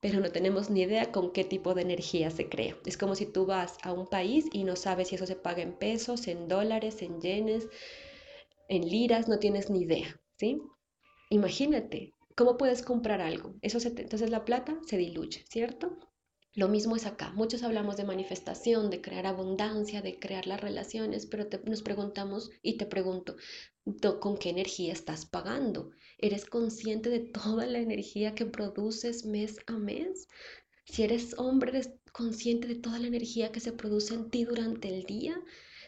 pero 0.06 0.20
no 0.20 0.32
tenemos 0.32 0.70
ni 0.70 0.84
idea 0.84 1.12
con 1.12 1.32
qué 1.32 1.44
tipo 1.44 1.74
de 1.74 1.82
energía 1.82 2.30
se 2.30 2.48
crea. 2.48 2.78
Es 2.86 2.96
como 2.96 3.16
si 3.16 3.26
tú 3.26 3.48
vas 3.48 3.80
a 3.82 3.92
un 3.92 4.06
país 4.06 4.46
y 4.54 4.64
no 4.64 4.76
sabes 4.76 5.08
si 5.08 5.16
eso 5.16 5.26
se 5.26 5.36
paga 5.36 5.64
en 5.64 5.74
pesos, 5.74 6.28
en 6.28 6.48
dólares, 6.48 7.02
en 7.02 7.20
yenes, 7.22 7.68
en 8.70 8.88
liras, 8.88 9.28
no 9.28 9.40
tienes 9.40 9.72
ni 9.72 9.82
idea, 9.82 10.22
¿sí? 10.38 10.62
Imagínate, 11.32 12.14
¿cómo 12.36 12.56
puedes 12.56 12.84
comprar 12.84 13.20
algo? 13.20 13.56
Eso 13.64 13.80
entonces 13.80 14.30
la 14.30 14.46
plata 14.46 14.78
se 14.86 14.98
diluye, 14.98 15.44
¿cierto? 15.50 15.98
Lo 16.54 16.68
mismo 16.68 16.96
es 16.96 17.08
acá. 17.08 17.32
Muchos 17.32 17.64
hablamos 17.64 17.98
de 17.98 18.04
manifestación, 18.04 18.92
de 18.92 19.02
crear 19.02 19.26
abundancia, 19.26 20.04
de 20.04 20.20
crear 20.20 20.46
las 20.46 20.62
relaciones, 20.62 21.26
pero 21.26 21.48
nos 21.66 21.82
preguntamos 21.82 22.52
y 22.62 22.78
te 22.78 22.86
pregunto, 22.86 23.38
¿con 24.20 24.38
qué 24.38 24.50
energía 24.50 24.94
estás 24.94 25.26
pagando? 25.26 25.92
¿Eres 26.18 26.46
consciente 26.46 27.10
de 27.10 27.20
toda 27.20 27.68
la 27.68 27.80
energía 27.80 28.34
que 28.34 28.46
produces 28.46 29.26
mes 29.26 29.58
a 29.68 29.74
mes? 29.74 30.28
Si 30.86 31.04
eres 31.04 31.36
hombre, 31.38 31.70
¿eres 31.72 31.92
consciente 32.12 32.68
de 32.68 32.76
toda 32.76 33.00
la 33.00 33.08
energía 33.08 33.52
que 33.52 33.60
se 33.60 33.74
produce 33.74 34.16
en 34.16 34.30
ti 34.32 34.44
durante 34.44 34.88
el 34.90 35.04
día? 35.04 35.40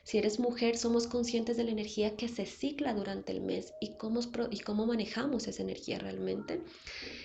Si 0.08 0.18
eres 0.18 0.40
mujer, 0.40 0.78
somos 0.78 1.06
conscientes 1.06 1.58
de 1.58 1.66
la 1.66 1.72
energía 1.72 2.16
que 2.16 2.30
se 2.30 2.46
cicla 2.46 2.94
durante 2.94 3.34
el 3.34 3.42
mes 3.42 3.74
y 3.82 3.98
cómo, 3.98 4.22
y 4.52 4.60
cómo 4.60 4.86
manejamos 4.86 5.50
esa 5.50 5.62
energía 5.62 6.00
realmente. 6.00 6.62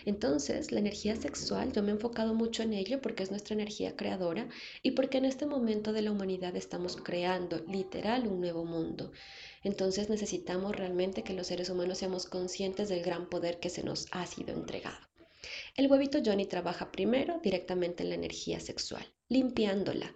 Entonces, 0.05 0.73
la 0.73 0.81
energía 0.81 1.15
sexual, 1.15 1.73
yo 1.73 1.85
me 1.85 1.91
he 1.91 1.93
enfocado 1.93 2.35
mucho 2.35 2.65
en 2.65 2.73
ello 2.73 3.01
porque 3.01 3.23
es 3.23 3.31
nuestra 3.31 3.55
energía 3.55 3.95
creadora 3.95 4.49
y 4.83 4.91
porque 4.91 5.19
en 5.19 5.27
este 5.27 5.47
momento 5.47 5.93
de 5.93 6.03
la 6.03 6.11
humanidad 6.11 6.57
estamos 6.57 6.97
creando 6.97 7.65
literal 7.69 8.27
un 8.27 8.41
nuevo 8.41 8.65
mundo. 8.65 9.13
Entonces 9.63 10.11
necesitamos 10.11 10.75
realmente 10.75 11.23
que 11.23 11.35
los 11.35 11.47
seres 11.47 11.71
humanos 11.71 11.99
seamos 11.99 12.27
conscientes 12.27 12.89
del 12.89 13.05
gran 13.05 13.31
poder 13.31 13.61
que 13.61 13.71
se 13.71 13.85
nos 13.85 14.09
ha 14.11 14.27
sido 14.27 14.55
entregado. 14.55 14.99
El 15.77 15.89
huevito 15.89 16.19
Johnny 16.25 16.47
trabaja 16.47 16.91
primero 16.91 17.39
directamente 17.45 18.03
en 18.03 18.09
la 18.09 18.17
energía 18.17 18.59
sexual, 18.59 19.07
limpiándola 19.29 20.13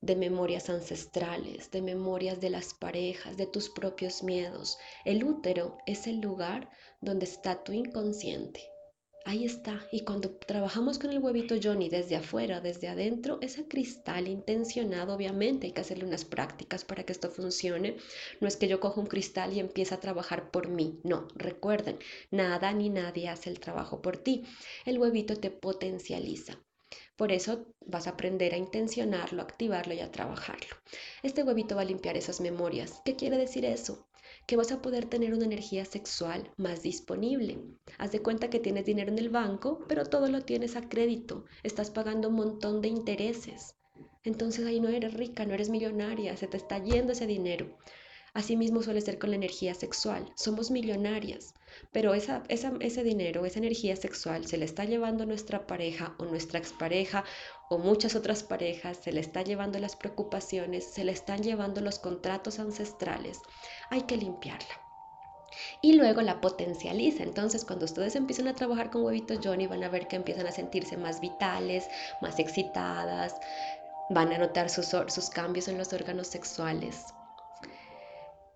de 0.00 0.16
memorias 0.16 0.70
ancestrales, 0.70 1.70
de 1.70 1.82
memorias 1.82 2.40
de 2.40 2.50
las 2.50 2.74
parejas, 2.74 3.36
de 3.36 3.46
tus 3.46 3.68
propios 3.70 4.22
miedos. 4.22 4.78
El 5.04 5.24
útero 5.24 5.78
es 5.86 6.06
el 6.06 6.20
lugar 6.20 6.70
donde 7.00 7.26
está 7.26 7.62
tu 7.64 7.72
inconsciente, 7.72 8.60
Ahí 9.28 9.44
está. 9.44 9.86
Y 9.92 10.04
cuando 10.04 10.30
trabajamos 10.30 10.98
con 10.98 11.10
el 11.10 11.18
huevito 11.18 11.54
Johnny 11.62 11.90
desde 11.90 12.16
afuera, 12.16 12.62
desde 12.62 12.88
adentro, 12.88 13.36
ese 13.42 13.68
cristal 13.68 14.26
intencionado, 14.26 15.14
obviamente 15.14 15.66
hay 15.66 15.74
que 15.74 15.82
hacerle 15.82 16.06
unas 16.06 16.24
prácticas 16.24 16.86
para 16.86 17.04
que 17.04 17.12
esto 17.12 17.28
funcione. 17.30 17.98
No 18.40 18.48
es 18.48 18.56
que 18.56 18.68
yo 18.68 18.80
cojo 18.80 19.02
un 19.02 19.06
cristal 19.06 19.52
y 19.52 19.60
empiece 19.60 19.94
a 19.94 20.00
trabajar 20.00 20.50
por 20.50 20.68
mí. 20.68 20.98
No, 21.04 21.28
recuerden, 21.34 21.98
nada 22.30 22.72
ni 22.72 22.88
nadie 22.88 23.28
hace 23.28 23.50
el 23.50 23.60
trabajo 23.60 24.00
por 24.00 24.16
ti. 24.16 24.44
El 24.86 24.98
huevito 24.98 25.36
te 25.36 25.50
potencializa. 25.50 26.58
Por 27.18 27.32
eso 27.32 27.66
vas 27.84 28.06
a 28.06 28.10
aprender 28.10 28.54
a 28.54 28.58
intencionarlo, 28.58 29.42
a 29.42 29.44
activarlo 29.44 29.92
y 29.92 30.00
a 30.00 30.12
trabajarlo. 30.12 30.76
Este 31.24 31.42
huevito 31.42 31.74
va 31.74 31.82
a 31.82 31.84
limpiar 31.84 32.16
esas 32.16 32.40
memorias. 32.40 33.02
¿Qué 33.04 33.16
quiere 33.16 33.36
decir 33.36 33.64
eso? 33.64 34.08
que 34.46 34.56
vas 34.56 34.72
a 34.72 34.80
poder 34.80 35.06
tener 35.06 35.34
una 35.34 35.44
energía 35.44 35.84
sexual 35.84 36.50
más 36.56 36.82
disponible. 36.82 37.58
Haz 37.98 38.12
de 38.12 38.22
cuenta 38.22 38.48
que 38.48 38.60
tienes 38.60 38.86
dinero 38.86 39.10
en 39.10 39.18
el 39.18 39.30
banco, 39.30 39.84
pero 39.88 40.06
todo 40.06 40.28
lo 40.28 40.42
tienes 40.42 40.76
a 40.76 40.88
crédito. 40.88 41.44
Estás 41.62 41.90
pagando 41.90 42.28
un 42.28 42.36
montón 42.36 42.80
de 42.80 42.88
intereses. 42.88 43.74
Entonces 44.24 44.64
ahí 44.64 44.80
no 44.80 44.88
eres 44.88 45.12
rica, 45.14 45.44
no 45.44 45.54
eres 45.54 45.70
millonaria, 45.70 46.36
se 46.36 46.46
te 46.46 46.56
está 46.56 46.78
yendo 46.78 47.12
ese 47.12 47.26
dinero. 47.26 47.76
Asimismo 48.32 48.82
suele 48.82 49.00
ser 49.00 49.18
con 49.18 49.30
la 49.30 49.36
energía 49.36 49.74
sexual. 49.74 50.30
Somos 50.36 50.70
millonarias, 50.70 51.52
pero 51.92 52.14
esa, 52.14 52.42
ese 52.48 53.02
dinero, 53.02 53.44
esa 53.44 53.58
energía 53.58 53.96
sexual 53.96 54.46
se 54.46 54.56
le 54.56 54.64
está 54.64 54.84
llevando 54.84 55.26
nuestra 55.26 55.66
pareja 55.66 56.14
o 56.18 56.24
nuestra 56.24 56.58
expareja 56.58 57.24
o 57.70 57.78
muchas 57.78 58.14
otras 58.14 58.42
parejas, 58.42 58.98
se 58.98 59.12
le 59.12 59.20
está 59.20 59.42
llevando 59.42 59.78
las 59.78 59.96
preocupaciones, 59.96 60.84
se 60.84 61.04
le 61.04 61.12
están 61.12 61.42
llevando 61.42 61.80
los 61.80 61.98
contratos 61.98 62.58
ancestrales. 62.58 63.40
Hay 63.90 64.02
que 64.02 64.16
limpiarla. 64.16 64.80
Y 65.80 65.94
luego 65.94 66.22
la 66.22 66.40
potencializa. 66.40 67.22
Entonces, 67.22 67.64
cuando 67.64 67.84
ustedes 67.84 68.16
empiezan 68.16 68.48
a 68.48 68.54
trabajar 68.54 68.90
con 68.90 69.02
huevitos 69.02 69.40
Johnny, 69.42 69.66
van 69.66 69.82
a 69.84 69.88
ver 69.88 70.06
que 70.08 70.16
empiezan 70.16 70.46
a 70.46 70.52
sentirse 70.52 70.96
más 70.96 71.20
vitales, 71.20 71.88
más 72.20 72.38
excitadas, 72.38 73.34
van 74.10 74.32
a 74.32 74.38
notar 74.38 74.70
sus, 74.70 74.86
sus 74.86 75.30
cambios 75.30 75.68
en 75.68 75.78
los 75.78 75.92
órganos 75.92 76.28
sexuales. 76.28 77.14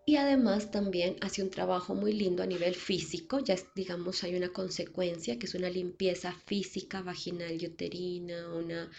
Y 0.05 0.17
además 0.17 0.73
también 0.73 1.17
hace 1.21 1.45
un 1.45 1.51
trabajo 1.51 1.95
muy 1.95 2.13
lindo 2.13 2.43
a 2.43 2.47
nivel 2.47 2.75
físico, 2.75 3.39
ya 3.39 3.55
digamos 3.77 4.25
hay 4.25 4.35
una 4.35 4.53
consecuencia 4.53 5.39
que 5.39 5.47
es 5.47 5.55
una 5.55 5.71
limpieza 5.71 6.33
física 6.45 7.03
vaginal 7.03 7.63
y 7.63 7.67
uterina, 7.67 8.53
una, 8.53 8.91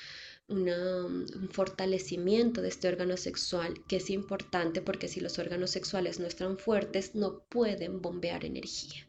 un 0.47 1.49
fortalecimiento 1.51 2.61
de 2.61 2.69
este 2.69 2.87
órgano 2.87 3.17
sexual 3.17 3.83
que 3.85 3.97
es 3.97 4.09
importante 4.09 4.81
porque 4.81 5.09
si 5.09 5.19
los 5.19 5.39
órganos 5.39 5.71
sexuales 5.71 6.21
no 6.21 6.27
están 6.27 6.57
fuertes 6.57 7.15
no 7.15 7.43
pueden 7.49 8.01
bombear 8.01 8.45
energía. 8.45 9.05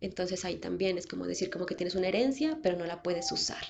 Entonces 0.00 0.46
ahí 0.46 0.56
también 0.56 0.96
es 0.96 1.06
como 1.06 1.26
decir 1.26 1.50
como 1.50 1.66
que 1.66 1.74
tienes 1.74 1.96
una 1.96 2.08
herencia 2.08 2.58
pero 2.62 2.78
no 2.78 2.86
la 2.86 3.02
puedes 3.02 3.30
usar. 3.30 3.62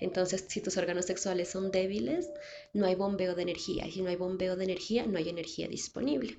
Entonces, 0.00 0.46
si 0.48 0.60
tus 0.60 0.76
órganos 0.76 1.06
sexuales 1.06 1.48
son 1.48 1.70
débiles, 1.70 2.28
no 2.74 2.86
hay 2.86 2.94
bombeo 2.94 3.34
de 3.34 3.42
energía. 3.42 3.86
Y 3.86 3.92
si 3.92 4.02
no 4.02 4.10
hay 4.10 4.16
bombeo 4.16 4.56
de 4.56 4.64
energía, 4.64 5.06
no 5.06 5.16
hay 5.16 5.28
energía 5.30 5.68
disponible. 5.68 6.38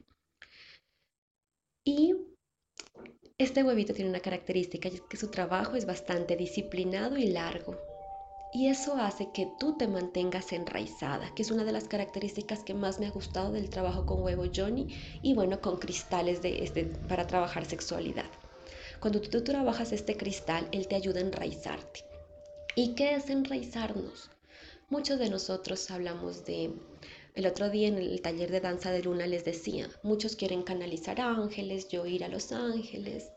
Y 1.88 2.14
este 3.38 3.64
huevito 3.64 3.94
tiene 3.94 4.10
una 4.10 4.20
característica, 4.20 4.90
es 4.90 5.00
que 5.00 5.16
su 5.16 5.32
trabajo 5.32 5.78
es 5.78 5.86
bastante 5.86 6.36
disciplinado 6.36 7.16
y 7.16 7.28
largo. 7.28 7.78
Y 8.52 8.68
eso 8.68 8.98
hace 8.98 9.32
que 9.32 9.48
tú 9.58 9.78
te 9.78 9.88
mantengas 9.88 10.52
enraizada, 10.52 11.34
que 11.34 11.44
es 11.44 11.50
una 11.50 11.64
de 11.64 11.72
las 11.72 11.88
características 11.88 12.66
que 12.66 12.74
más 12.74 13.00
me 13.00 13.08
ha 13.08 13.12
gustado 13.12 13.54
del 13.54 13.70
trabajo 13.70 14.06
con 14.06 14.22
huevo 14.22 14.44
Johnny 14.54 14.98
y 15.22 15.34
bueno, 15.34 15.62
con 15.62 15.78
cristales 15.78 16.42
de, 16.42 16.62
este, 16.66 16.84
para 17.08 17.26
trabajar 17.26 17.64
sexualidad. 17.64 18.30
Cuando 19.00 19.22
tú, 19.22 19.42
trabajas 19.46 19.94
este 19.94 20.18
cristal, 20.18 20.68
él 20.74 20.90
te 20.90 20.96
ayuda 20.96 21.22
a 21.22 21.24
enraizarte. 21.24 22.04
¿Y 22.76 22.96
qué 22.96 23.16
es 23.16 23.30
enraizarnos? 23.30 24.30
Muchos 24.90 25.20
de 25.20 25.30
nosotros 25.30 25.90
hablamos 25.90 26.44
de, 26.44 26.74
el 27.38 27.46
otro 27.46 27.70
día 27.70 27.88
en 27.88 28.00
el 28.00 28.20
taller 28.20 28.50
de 28.50 28.62
danza 28.62 28.92
de 28.92 29.04
luna 29.04 29.28
les 29.28 29.46
decía, 29.46 29.88
muchos 30.02 30.36
quieren 30.36 30.64
canalizar 30.64 31.22
ángeles, 31.22 31.88
yo 31.88 32.08
ir 32.08 32.24
a 32.24 32.30
los 32.30 32.52
ángeles. 32.52 33.30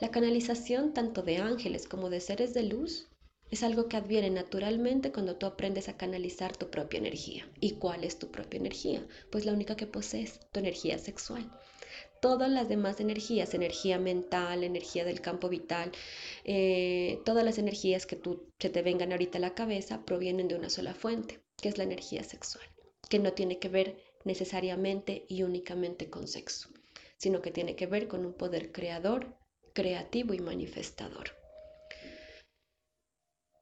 La 0.00 0.10
canalización 0.10 0.92
tanto 0.92 1.22
de 1.22 1.36
ángeles 1.36 1.86
como 1.86 2.10
de 2.10 2.18
seres 2.18 2.52
de 2.52 2.64
luz 2.64 3.06
es 3.52 3.62
algo 3.62 3.86
que 3.88 3.96
adviene 3.96 4.28
naturalmente 4.30 5.12
cuando 5.12 5.36
tú 5.36 5.46
aprendes 5.46 5.88
a 5.88 5.96
canalizar 5.96 6.56
tu 6.56 6.68
propia 6.68 6.98
energía. 6.98 7.48
¿Y 7.60 7.74
cuál 7.74 8.02
es 8.02 8.18
tu 8.18 8.28
propia 8.32 8.58
energía? 8.58 9.06
Pues 9.30 9.46
la 9.46 9.52
única 9.52 9.76
que 9.76 9.86
posees, 9.86 10.40
tu 10.50 10.58
energía 10.58 10.98
sexual 10.98 11.48
todas 12.20 12.50
las 12.50 12.70
demás 12.70 13.00
energías, 13.00 13.52
energía 13.52 13.98
mental, 13.98 14.64
energía 14.64 15.04
del 15.04 15.20
campo 15.20 15.50
vital, 15.50 15.92
eh, 16.44 17.20
todas 17.26 17.44
las 17.44 17.58
energías 17.58 18.06
que 18.06 18.16
tú, 18.16 18.50
se 18.58 18.70
te 18.70 18.80
vengan 18.80 19.12
ahorita 19.12 19.36
a 19.36 19.42
la 19.42 19.52
cabeza 19.52 20.06
provienen 20.06 20.48
de 20.48 20.54
una 20.54 20.70
sola 20.70 20.94
fuente, 20.94 21.40
que 21.60 21.68
es 21.68 21.76
la 21.76 21.84
energía 21.84 22.24
sexual, 22.24 22.64
que 23.14 23.20
no 23.20 23.32
tiene 23.32 23.60
que 23.60 23.68
ver 23.68 23.96
necesariamente 24.24 25.24
y 25.28 25.44
únicamente 25.44 26.10
con 26.10 26.26
sexo, 26.26 26.68
sino 27.16 27.40
que 27.42 27.52
tiene 27.52 27.76
que 27.76 27.86
ver 27.86 28.08
con 28.08 28.26
un 28.26 28.32
poder 28.32 28.72
creador, 28.72 29.38
creativo 29.72 30.34
y 30.34 30.40
manifestador. 30.40 31.30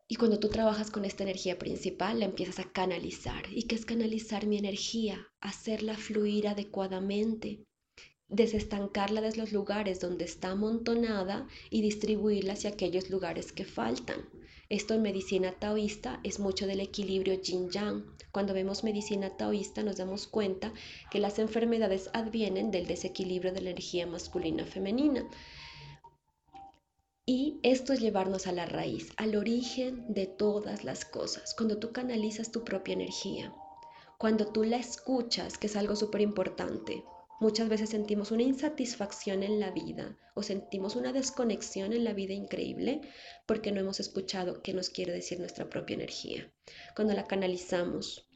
Y 0.09 0.17
cuando 0.17 0.41
tú 0.41 0.49
trabajas 0.49 0.91
con 0.91 1.05
esta 1.05 1.25
energía 1.25 1.59
principal, 1.59 2.21
la 2.21 2.25
empiezas 2.25 2.61
a 2.61 2.73
canalizar. 2.73 3.45
¿Y 3.51 3.65
qué 3.65 3.75
es 3.75 3.85
canalizar 3.85 4.47
mi 4.47 4.57
energía? 4.57 5.29
Hacerla 5.43 5.99
fluir 5.99 6.49
adecuadamente, 6.49 7.67
desestancarla 8.33 9.21
de 9.21 9.37
los 9.37 9.53
lugares 9.53 10.01
donde 10.01 10.25
está 10.25 10.51
amontonada 10.51 11.47
y 11.71 11.83
distribuirla 11.83 12.55
hacia 12.55 12.71
aquellos 12.71 13.11
lugares 13.11 13.53
que 13.53 13.64
faltan. 13.64 14.27
Esto 14.71 14.95
en 14.95 15.03
medicina 15.03 15.53
taoísta 15.53 16.18
es 16.25 16.40
mucho 16.40 16.66
del 16.66 16.81
equilibrio 16.81 17.35
yin-yang. 17.35 18.07
Cuando 18.33 18.55
vemos 18.55 18.85
medicina 18.85 19.37
taoísta 19.37 19.83
nos 19.83 19.99
damos 19.99 20.27
cuenta 20.27 20.73
que 21.11 21.18
las 21.18 21.38
enfermedades 21.38 22.09
advienen 22.14 22.71
del 22.71 22.87
desequilibrio 22.87 23.53
de 23.53 23.61
la 23.61 23.71
energía 23.71 24.07
masculina-femenina. 24.07 25.29
Y 27.27 27.61
esto 27.62 27.92
es 27.92 28.01
llevarnos 28.01 28.47
a 28.47 28.53
la 28.53 28.64
raíz, 28.64 29.12
al 29.18 29.37
origen 29.37 30.12
de 30.12 30.27
todas 30.27 30.85
las 30.85 31.05
cosas. 31.05 31.55
Cuando 31.55 31.77
tú 31.77 31.92
canalizas 31.92 32.51
tu 32.51 32.64
propia 32.64 32.95
energía, 32.95 33.55
cuando 34.16 34.47
tú 34.47 34.64
la 34.64 34.79
escuchas, 34.79 35.59
que 35.59 35.66
es 35.66 35.77
algo 35.77 35.97
súper 35.97 36.23
importante, 36.23 37.05
Muchas 37.42 37.68
veces 37.68 37.90
sentimos 37.90 38.31
una 38.31 38.44
insatisfacción 38.44 39.42
en 39.42 39.59
la 39.59 39.72
vida 39.72 40.16
o 40.35 40.44
sentimos 40.44 40.94
una 40.94 41.12
desconexión 41.12 41.92
en 41.92 42.05
la 42.05 42.12
vida 42.12 42.35
increíble 42.35 43.00
porque 43.46 43.72
no 43.72 43.81
hemos 43.81 43.98
escuchado 43.98 44.62
qué 44.62 44.72
nos 44.72 44.90
quiere 44.90 45.12
decir 45.12 45.40
nuestra 45.40 45.68
propia 45.68 45.94
energía. 45.94 46.48
Cuando 46.94 47.14
la 47.14 47.26
canalizamos, 47.26 48.28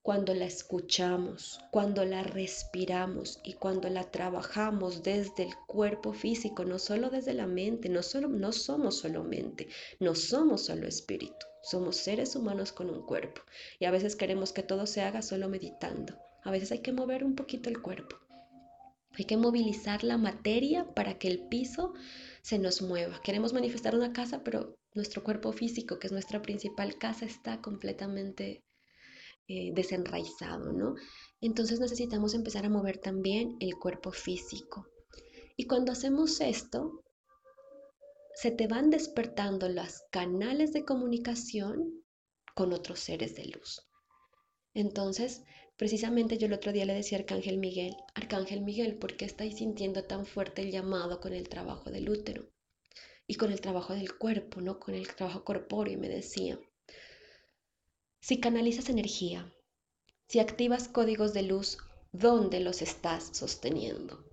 cuando 0.00 0.32
la 0.32 0.46
escuchamos, 0.46 1.60
cuando 1.70 2.06
la 2.06 2.22
respiramos 2.22 3.38
y 3.44 3.52
cuando 3.52 3.90
la 3.90 4.10
trabajamos 4.10 5.02
desde 5.02 5.42
el 5.42 5.54
cuerpo 5.66 6.14
físico, 6.14 6.64
no 6.64 6.78
solo 6.78 7.10
desde 7.10 7.34
la 7.34 7.46
mente, 7.46 7.90
no, 7.90 8.02
solo, 8.02 8.28
no 8.28 8.50
somos 8.50 8.96
solo 8.96 9.24
mente, 9.24 9.68
no 10.00 10.14
somos 10.14 10.64
solo 10.64 10.88
espíritu, 10.88 11.44
somos 11.62 11.98
seres 11.98 12.34
humanos 12.34 12.72
con 12.72 12.88
un 12.88 13.04
cuerpo 13.04 13.42
y 13.78 13.84
a 13.84 13.90
veces 13.90 14.16
queremos 14.16 14.54
que 14.54 14.62
todo 14.62 14.86
se 14.86 15.02
haga 15.02 15.20
solo 15.20 15.50
meditando, 15.50 16.18
a 16.42 16.50
veces 16.50 16.72
hay 16.72 16.78
que 16.78 16.92
mover 16.92 17.24
un 17.24 17.34
poquito 17.34 17.68
el 17.68 17.82
cuerpo. 17.82 18.23
Hay 19.16 19.24
que 19.26 19.36
movilizar 19.36 20.02
la 20.02 20.18
materia 20.18 20.92
para 20.94 21.18
que 21.18 21.28
el 21.28 21.48
piso 21.48 21.94
se 22.42 22.58
nos 22.58 22.82
mueva. 22.82 23.20
Queremos 23.22 23.52
manifestar 23.52 23.94
una 23.94 24.12
casa, 24.12 24.42
pero 24.42 24.76
nuestro 24.94 25.22
cuerpo 25.22 25.52
físico, 25.52 25.98
que 25.98 26.08
es 26.08 26.12
nuestra 26.12 26.42
principal 26.42 26.98
casa, 26.98 27.24
está 27.24 27.60
completamente 27.60 28.64
eh, 29.46 29.72
desenraizado, 29.74 30.72
¿no? 30.72 30.94
Entonces 31.40 31.78
necesitamos 31.78 32.34
empezar 32.34 32.64
a 32.64 32.70
mover 32.70 32.98
también 32.98 33.56
el 33.60 33.74
cuerpo 33.74 34.10
físico. 34.10 34.86
Y 35.56 35.66
cuando 35.66 35.92
hacemos 35.92 36.40
esto, 36.40 37.04
se 38.34 38.50
te 38.50 38.66
van 38.66 38.90
despertando 38.90 39.68
los 39.68 40.02
canales 40.10 40.72
de 40.72 40.84
comunicación 40.84 42.04
con 42.54 42.72
otros 42.72 43.00
seres 43.00 43.36
de 43.36 43.44
luz. 43.46 43.86
Entonces, 44.74 45.42
Precisamente 45.76 46.38
yo 46.38 46.46
el 46.46 46.52
otro 46.52 46.72
día 46.72 46.84
le 46.84 46.94
decía 46.94 47.18
a 47.18 47.20
Arcángel 47.22 47.58
Miguel, 47.58 47.96
Arcángel 48.14 48.60
Miguel, 48.60 48.96
¿por 48.96 49.16
qué 49.16 49.24
estáis 49.24 49.56
sintiendo 49.56 50.04
tan 50.04 50.24
fuerte 50.24 50.62
el 50.62 50.70
llamado 50.70 51.20
con 51.20 51.32
el 51.32 51.48
trabajo 51.48 51.90
del 51.90 52.08
útero 52.08 52.48
y 53.26 53.34
con 53.34 53.50
el 53.50 53.60
trabajo 53.60 53.92
del 53.92 54.16
cuerpo, 54.16 54.60
no 54.60 54.78
con 54.78 54.94
el 54.94 55.08
trabajo 55.08 55.42
corpóreo? 55.44 55.94
Y 55.94 55.96
me 55.96 56.08
decía, 56.08 56.60
si 58.20 58.38
canalizas 58.38 58.88
energía, 58.88 59.52
si 60.28 60.38
activas 60.38 60.86
códigos 60.86 61.34
de 61.34 61.42
luz, 61.42 61.78
¿dónde 62.12 62.60
los 62.60 62.80
estás 62.80 63.36
sosteniendo? 63.36 64.24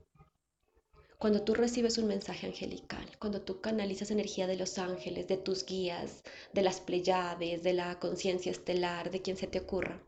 Cuando 1.18 1.44
tú 1.44 1.56
recibes 1.56 1.98
un 1.98 2.08
mensaje 2.08 2.46
angelical, 2.46 3.18
cuando 3.18 3.42
tú 3.42 3.62
canalizas 3.62 4.12
energía 4.12 4.46
de 4.46 4.58
los 4.58 4.78
ángeles, 4.78 5.28
de 5.28 5.38
tus 5.38 5.66
guías, 5.66 6.22
de 6.54 6.62
las 6.62 6.82
pleyades, 6.82 7.64
de 7.64 7.74
la 7.74 8.00
conciencia 8.00 8.52
estelar, 8.52 9.10
de 9.10 9.22
quien 9.24 9.38
se 9.38 9.48
te 9.48 9.60
ocurra, 9.60 10.04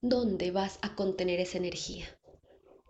¿Dónde 0.00 0.52
vas 0.52 0.78
a 0.82 0.94
contener 0.94 1.40
esa 1.40 1.58
energía? 1.58 2.06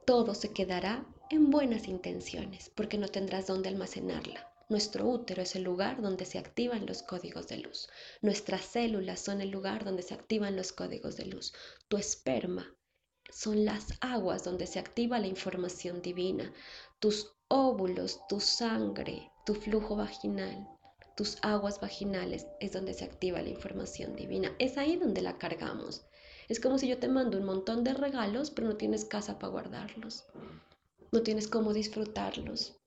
Todo 0.05 0.35
se 0.35 0.53
quedará 0.53 1.07
en 1.31 1.51
buenas 1.51 1.88
intenciones 1.88 2.71
porque 2.75 2.99
no 2.99 3.09
tendrás 3.09 3.47
dónde 3.47 3.71
almacenarla. 3.71 4.53
Nuestro 4.68 5.09
útero 5.09 5.40
es 5.40 5.57
el 5.57 5.62
lugar 5.62 6.03
donde 6.03 6.27
se 6.27 6.37
activan 6.38 6.85
los 6.85 7.03
códigos 7.03 7.49
de 7.49 7.61
luz. 7.61 7.88
Nuestras 8.21 8.61
células 8.61 9.21
son 9.21 9.40
el 9.40 9.49
lugar 9.49 9.87
donde 9.87 10.03
se 10.03 10.12
activan 10.12 10.55
los 10.55 10.73
códigos 10.73 11.16
de 11.16 11.25
luz. 11.25 11.55
Tu 11.88 11.97
esperma 11.97 12.77
son 13.31 13.64
las 13.64 13.87
aguas 14.03 14.44
donde 14.44 14.66
se 14.66 14.79
activa 14.79 15.18
la 15.18 15.29
información 15.29 16.03
divina. 16.03 16.53
Tus 16.99 17.33
óvulos, 17.49 18.21
tu 18.29 18.38
sangre, 18.38 19.33
tu 19.47 19.55
flujo 19.55 19.97
vaginal, 19.97 20.68
tus 21.16 21.38
aguas 21.40 21.81
vaginales 21.81 22.47
es 22.61 22.73
donde 22.73 22.92
se 22.92 23.05
activa 23.05 23.40
la 23.40 23.49
información 23.49 24.14
divina. 24.14 24.55
Es 24.59 24.77
ahí 24.77 24.97
donde 24.97 25.23
la 25.23 25.38
cargamos. 25.38 26.05
Es 26.49 26.61
como 26.61 26.79
si 26.79 26.89
yo 26.89 26.99
te 26.99 27.09
mando 27.09 27.37
un 27.37 27.45
montón 27.45 27.85
de 27.85 27.93
regalos, 27.93 28.51
pero 28.51 28.69
no 28.69 28.77
tienes 28.77 29.05
casa 29.05 29.39
para 29.39 29.53
guardarlos. 29.53 30.25
No 31.13 31.23
tienes 31.23 31.47
cómo 31.47 31.75
disfrutarlos. 31.75 32.79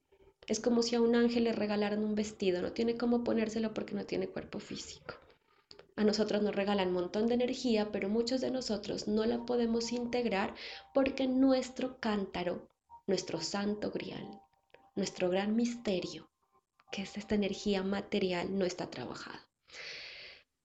Es 0.47 0.59
como 0.59 0.81
si 0.81 0.95
a 0.95 1.01
un 1.01 1.15
ángel 1.15 1.43
le 1.43 1.53
regalaran 1.53 2.03
un 2.03 2.15
vestido, 2.15 2.61
no 2.61 2.71
tiene 2.71 2.97
cómo 2.97 3.23
ponérselo 3.23 3.73
porque 3.73 3.93
no 3.93 4.05
tiene 4.05 4.27
cuerpo 4.27 4.59
físico. 4.59 5.13
A 5.95 6.03
nosotros 6.03 6.41
nos 6.41 6.55
regalan 6.55 6.87
un 6.87 6.95
montón 6.95 7.27
de 7.27 7.35
energía, 7.35 7.91
pero 7.91 8.09
muchos 8.09 8.41
de 8.41 8.49
nosotros 8.49 9.07
no 9.07 9.25
la 9.25 9.45
podemos 9.45 9.91
integrar 9.91 10.55
porque 10.93 11.27
nuestro 11.27 11.99
cántaro, 11.99 12.67
nuestro 13.05 13.41
santo 13.41 13.91
grial, 13.91 14.41
nuestro 14.95 15.29
gran 15.29 15.55
misterio, 15.55 16.27
que 16.91 17.03
es 17.03 17.17
esta 17.17 17.35
energía 17.35 17.83
material, 17.83 18.57
no 18.57 18.65
está 18.65 18.89
trabajado. 18.89 19.50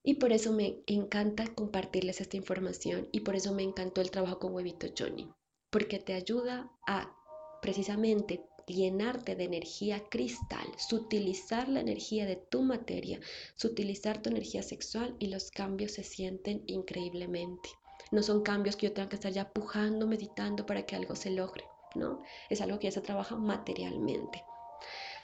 Y 0.07 0.13
por 0.13 0.31
eso 0.31 0.53
me 0.53 0.85
encanta 0.87 1.53
compartirles 1.53 2.21
esta 2.21 2.37
información 2.37 3.09
y 3.11 3.19
por 3.19 3.35
eso 3.35 3.53
me 3.53 3.63
encantó 3.63 3.99
el 3.99 4.09
trabajo 4.09 4.39
con 4.39 4.53
Huevito 4.53 4.87
Johnny, 4.97 5.29
porque 5.69 5.99
te 5.99 6.13
ayuda 6.13 6.71
a 6.87 7.13
precisamente 7.61 8.45
llenarte 8.67 9.35
de 9.35 9.43
energía 9.43 10.07
cristal, 10.09 10.65
sutilizar 10.77 11.67
la 11.67 11.81
energía 11.81 12.25
de 12.25 12.37
tu 12.37 12.61
materia, 12.61 13.19
sutilizar 13.57 14.21
tu 14.21 14.29
energía 14.29 14.63
sexual 14.63 15.13
y 15.19 15.27
los 15.27 15.51
cambios 15.51 15.91
se 15.91 16.05
sienten 16.05 16.63
increíblemente. 16.67 17.67
No 18.09 18.23
son 18.23 18.43
cambios 18.43 18.77
que 18.77 18.87
yo 18.87 18.93
tenga 18.93 19.09
que 19.09 19.17
estar 19.17 19.33
ya 19.33 19.51
pujando, 19.51 20.07
meditando 20.07 20.65
para 20.65 20.85
que 20.85 20.95
algo 20.95 21.17
se 21.17 21.31
logre, 21.31 21.65
¿no? 21.95 22.23
Es 22.49 22.61
algo 22.61 22.79
que 22.79 22.87
ya 22.87 22.91
se 22.91 23.01
trabaja 23.01 23.35
materialmente. 23.35 24.41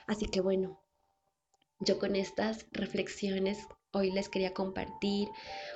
Así 0.08 0.26
que 0.26 0.42
bueno, 0.42 0.84
yo 1.80 2.00
con 2.00 2.18
estas 2.18 2.66
reflexiones 2.74 3.66
hoy 3.94 4.12
les 4.12 4.28
quería 4.28 4.54
compartir, 4.54 5.30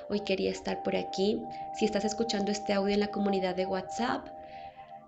hoy 0.08 0.20
quería 0.20 0.50
estar 0.50 0.82
por 0.82 0.96
aquí. 0.96 1.40
Si 1.78 1.84
estás 1.84 2.04
escuchando 2.04 2.50
este 2.50 2.72
audio 2.72 2.94
en 2.94 3.00
la 3.00 3.12
comunidad 3.12 3.54
de 3.54 3.66
WhatsApp, 3.66 4.28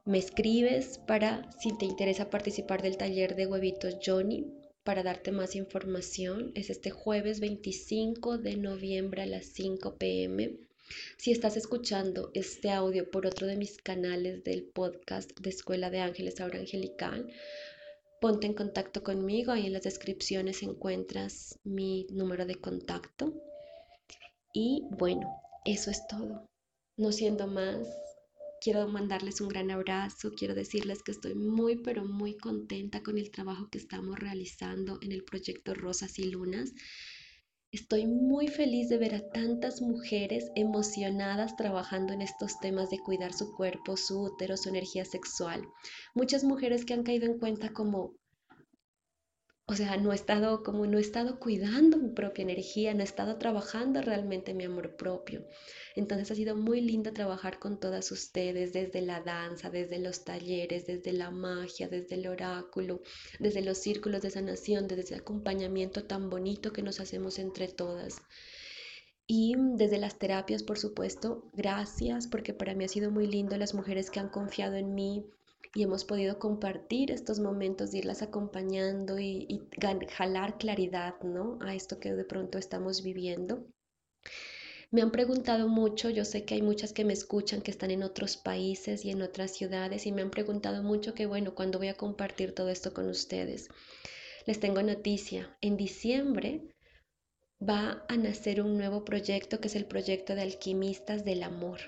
me 0.04 0.18
escribes 0.18 0.98
para 0.98 1.50
si 1.60 1.76
te 1.76 1.84
interesa 1.84 2.30
participar 2.30 2.82
del 2.82 2.96
taller 2.96 3.34
de 3.34 3.46
huevitos 3.46 3.96
Johnny 4.04 4.46
para 4.84 5.02
darte 5.02 5.32
más 5.32 5.56
información. 5.56 6.52
Es 6.54 6.70
este 6.70 6.90
jueves 6.90 7.40
25 7.40 8.38
de 8.38 8.56
noviembre 8.56 9.22
a 9.22 9.26
las 9.26 9.46
5 9.46 9.96
pm. 9.96 10.56
Si 11.16 11.30
estás 11.30 11.56
escuchando 11.56 12.30
este 12.34 12.70
audio 12.70 13.10
por 13.10 13.26
otro 13.26 13.46
de 13.46 13.56
mis 13.56 13.76
canales 13.76 14.42
del 14.42 14.64
podcast 14.64 15.30
de 15.38 15.50
Escuela 15.50 15.90
de 15.90 16.00
Ángeles 16.00 16.40
Ahora 16.40 16.58
Angelical, 16.58 17.30
ponte 18.20 18.46
en 18.46 18.54
contacto 18.54 19.02
conmigo. 19.02 19.52
Ahí 19.52 19.66
en 19.66 19.72
las 19.72 19.82
descripciones 19.82 20.62
encuentras 20.62 21.58
mi 21.64 22.06
número 22.10 22.46
de 22.46 22.56
contacto. 22.56 23.34
Y 24.52 24.86
bueno, 24.90 25.28
eso 25.64 25.90
es 25.90 26.06
todo. 26.06 26.48
No 26.96 27.12
siendo 27.12 27.46
más, 27.46 27.86
quiero 28.60 28.86
mandarles 28.88 29.40
un 29.40 29.48
gran 29.48 29.70
abrazo, 29.70 30.32
quiero 30.36 30.54
decirles 30.54 31.02
que 31.02 31.12
estoy 31.12 31.34
muy, 31.34 31.76
pero 31.76 32.04
muy 32.04 32.36
contenta 32.36 33.02
con 33.02 33.16
el 33.18 33.30
trabajo 33.30 33.68
que 33.70 33.78
estamos 33.78 34.18
realizando 34.18 34.98
en 35.02 35.12
el 35.12 35.24
proyecto 35.24 35.74
Rosas 35.74 36.18
y 36.18 36.24
Lunas. 36.24 36.72
Estoy 37.72 38.08
muy 38.08 38.48
feliz 38.48 38.88
de 38.88 38.98
ver 38.98 39.14
a 39.14 39.30
tantas 39.30 39.80
mujeres 39.80 40.50
emocionadas 40.56 41.54
trabajando 41.54 42.12
en 42.12 42.20
estos 42.20 42.58
temas 42.58 42.90
de 42.90 42.98
cuidar 42.98 43.32
su 43.32 43.54
cuerpo, 43.54 43.96
su 43.96 44.22
útero, 44.22 44.56
su 44.56 44.70
energía 44.70 45.04
sexual. 45.04 45.62
Muchas 46.12 46.42
mujeres 46.42 46.84
que 46.84 46.94
han 46.94 47.04
caído 47.04 47.26
en 47.26 47.38
cuenta 47.38 47.72
como, 47.72 48.16
o 49.70 49.76
sea, 49.76 49.96
no 49.96 50.10
he 50.10 50.16
estado 50.16 50.64
como 50.64 50.84
no 50.84 50.98
he 50.98 51.00
estado 51.00 51.38
cuidando 51.38 51.96
mi 51.96 52.08
propia 52.08 52.42
energía, 52.42 52.92
no 52.92 53.02
he 53.02 53.04
estado 53.04 53.36
trabajando 53.36 54.02
realmente 54.02 54.52
mi 54.52 54.64
amor 54.64 54.96
propio. 54.96 55.46
Entonces 55.94 56.28
ha 56.32 56.34
sido 56.34 56.56
muy 56.56 56.80
lindo 56.80 57.12
trabajar 57.12 57.60
con 57.60 57.78
todas 57.78 58.10
ustedes 58.10 58.72
desde 58.72 59.00
la 59.00 59.20
danza, 59.20 59.70
desde 59.70 60.00
los 60.00 60.24
talleres, 60.24 60.88
desde 60.88 61.12
la 61.12 61.30
magia, 61.30 61.86
desde 61.88 62.16
el 62.16 62.26
oráculo, 62.26 63.00
desde 63.38 63.62
los 63.62 63.78
círculos 63.78 64.22
de 64.22 64.30
sanación, 64.30 64.88
desde 64.88 65.02
ese 65.02 65.14
acompañamiento 65.14 66.02
tan 66.02 66.30
bonito 66.30 66.72
que 66.72 66.82
nos 66.82 66.98
hacemos 66.98 67.38
entre 67.38 67.68
todas. 67.68 68.22
Y 69.28 69.54
desde 69.56 69.98
las 69.98 70.18
terapias, 70.18 70.64
por 70.64 70.80
supuesto, 70.80 71.48
gracias 71.52 72.26
porque 72.26 72.54
para 72.54 72.74
mí 72.74 72.86
ha 72.86 72.88
sido 72.88 73.12
muy 73.12 73.28
lindo 73.28 73.56
las 73.56 73.74
mujeres 73.74 74.10
que 74.10 74.18
han 74.18 74.30
confiado 74.30 74.74
en 74.74 74.96
mí, 74.96 75.24
y 75.74 75.82
hemos 75.84 76.04
podido 76.04 76.38
compartir 76.38 77.10
estos 77.10 77.38
momentos 77.38 77.94
irlas 77.94 78.22
acompañando 78.22 79.20
y, 79.20 79.62
jalar 80.10 80.58
claridad 80.58 81.20
¿no? 81.22 81.58
a 81.60 81.74
esto 81.74 82.00
que 82.00 82.12
de 82.12 82.24
pronto 82.24 82.58
estamos 82.58 83.02
viviendo. 83.02 83.66
Me 84.90 85.02
han 85.02 85.12
preguntado 85.12 85.68
mucho, 85.68 86.10
yo 86.10 86.24
sé 86.24 86.44
que 86.44 86.54
hay 86.54 86.62
muchas 86.62 86.92
que 86.92 87.04
me 87.04 87.12
escuchan 87.12 87.62
que 87.62 87.70
están 87.70 87.92
en 87.92 88.02
otros 88.02 88.36
países 88.36 89.04
y 89.04 89.10
en 89.10 89.22
otras 89.22 89.52
ciudades 89.52 90.04
y 90.06 90.12
me 90.12 90.22
han 90.22 90.30
preguntado 90.30 90.82
mucho 90.82 91.14
que 91.14 91.26
bueno, 91.26 91.54
¿cuándo 91.54 91.78
voy 91.78 91.88
a 91.88 91.94
compartir 91.94 92.52
todo 92.52 92.70
esto 92.70 92.92
con 92.92 93.08
ustedes? 93.08 93.68
Les 94.46 94.58
tengo 94.58 94.82
noticia, 94.82 95.56
en 95.60 95.76
diciembre 95.76 96.74
va 97.62 98.04
a 98.08 98.16
nacer 98.16 98.60
un 98.60 98.76
nuevo 98.76 99.04
proyecto 99.04 99.60
que 99.60 99.68
es 99.68 99.76
el 99.76 99.84
proyecto 99.84 100.34
de 100.34 100.42
alquimistas 100.42 101.24
del 101.24 101.44
amor 101.44 101.78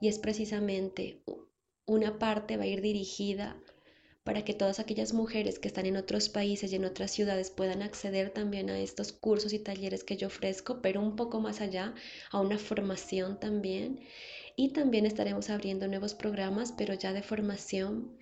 y 0.00 0.06
es 0.06 0.20
precisamente 0.20 1.20
una 1.88 2.18
parte 2.18 2.56
va 2.58 2.64
a 2.64 2.66
ir 2.66 2.82
dirigida 2.82 3.56
para 4.22 4.44
que 4.44 4.52
todas 4.52 4.78
aquellas 4.78 5.14
mujeres 5.14 5.58
que 5.58 5.68
están 5.68 5.86
en 5.86 5.96
otros 5.96 6.28
países 6.28 6.70
y 6.70 6.76
en 6.76 6.84
otras 6.84 7.10
ciudades 7.10 7.50
puedan 7.50 7.80
acceder 7.80 8.28
también 8.28 8.68
a 8.68 8.78
estos 8.78 9.10
cursos 9.10 9.54
y 9.54 9.58
talleres 9.58 10.04
que 10.04 10.18
yo 10.18 10.26
ofrezco, 10.26 10.82
pero 10.82 11.00
un 11.00 11.16
poco 11.16 11.40
más 11.40 11.62
allá, 11.62 11.94
a 12.30 12.42
una 12.42 12.58
formación 12.58 13.40
también. 13.40 14.00
Y 14.54 14.74
también 14.74 15.06
estaremos 15.06 15.48
abriendo 15.48 15.88
nuevos 15.88 16.12
programas, 16.12 16.74
pero 16.76 16.92
ya 16.92 17.14
de 17.14 17.22
formación 17.22 18.18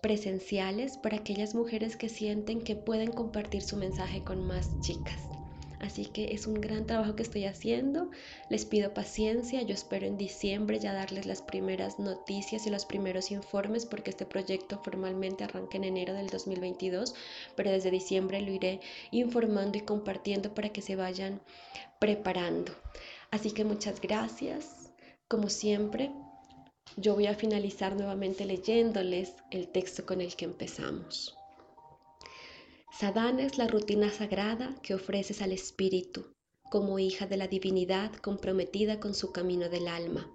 presenciales 0.00 0.96
para 0.96 1.16
aquellas 1.16 1.56
mujeres 1.56 1.96
que 1.96 2.08
sienten 2.08 2.62
que 2.62 2.76
pueden 2.76 3.10
compartir 3.10 3.62
su 3.62 3.76
mensaje 3.76 4.22
con 4.22 4.44
más 4.44 4.78
chicas. 4.82 5.39
Así 5.80 6.04
que 6.04 6.34
es 6.34 6.46
un 6.46 6.60
gran 6.60 6.86
trabajo 6.86 7.16
que 7.16 7.22
estoy 7.22 7.46
haciendo. 7.46 8.10
Les 8.50 8.66
pido 8.66 8.92
paciencia. 8.92 9.62
Yo 9.62 9.72
espero 9.72 10.06
en 10.06 10.18
diciembre 10.18 10.78
ya 10.78 10.92
darles 10.92 11.24
las 11.24 11.40
primeras 11.40 11.98
noticias 11.98 12.66
y 12.66 12.70
los 12.70 12.84
primeros 12.84 13.30
informes 13.30 13.86
porque 13.86 14.10
este 14.10 14.26
proyecto 14.26 14.80
formalmente 14.84 15.44
arranca 15.44 15.78
en 15.78 15.84
enero 15.84 16.12
del 16.12 16.28
2022, 16.28 17.14
pero 17.56 17.70
desde 17.70 17.90
diciembre 17.90 18.40
lo 18.42 18.52
iré 18.52 18.80
informando 19.10 19.78
y 19.78 19.82
compartiendo 19.82 20.54
para 20.54 20.68
que 20.68 20.82
se 20.82 20.96
vayan 20.96 21.40
preparando. 21.98 22.72
Así 23.30 23.52
que 23.52 23.64
muchas 23.64 24.00
gracias. 24.00 24.92
Como 25.28 25.48
siempre, 25.48 26.10
yo 26.96 27.14
voy 27.14 27.26
a 27.26 27.34
finalizar 27.34 27.96
nuevamente 27.96 28.44
leyéndoles 28.44 29.34
el 29.50 29.68
texto 29.68 30.04
con 30.04 30.20
el 30.20 30.36
que 30.36 30.44
empezamos. 30.44 31.39
Sadhana 32.92 33.44
es 33.44 33.56
la 33.56 33.66
rutina 33.66 34.10
sagrada 34.10 34.74
que 34.82 34.94
ofreces 34.94 35.42
al 35.42 35.52
espíritu 35.52 36.34
como 36.70 36.98
hija 36.98 37.26
de 37.26 37.36
la 37.36 37.48
divinidad 37.48 38.12
comprometida 38.16 39.00
con 39.00 39.14
su 39.14 39.32
camino 39.32 39.68
del 39.68 39.88
alma. 39.88 40.30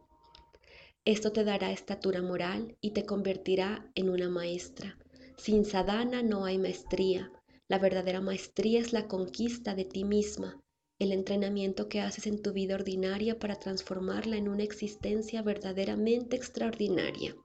Esto 1.05 1.31
te 1.31 1.43
dará 1.43 1.71
estatura 1.71 2.21
moral 2.21 2.75
y 2.81 2.91
te 2.91 3.05
convertirá 3.05 3.91
en 3.93 4.09
una 4.09 4.29
maestra. 4.29 4.97
Sin 5.37 5.65
sadhana 5.65 6.23
no 6.23 6.45
hay 6.45 6.57
maestría. 6.57 7.31
La 7.67 7.77
verdadera 7.77 8.21
maestría 8.21 8.79
es 8.79 8.93
la 8.93 9.07
conquista 9.07 9.75
de 9.75 9.85
ti 9.85 10.03
misma, 10.03 10.61
el 10.97 11.11
entrenamiento 11.11 11.89
que 11.89 12.01
haces 12.01 12.25
en 12.25 12.41
tu 12.41 12.53
vida 12.53 12.75
ordinaria 12.75 13.37
para 13.37 13.59
transformarla 13.59 14.37
en 14.37 14.47
una 14.47 14.63
existencia 14.63 15.41
verdaderamente 15.41 16.35
extraordinaria. 16.35 17.35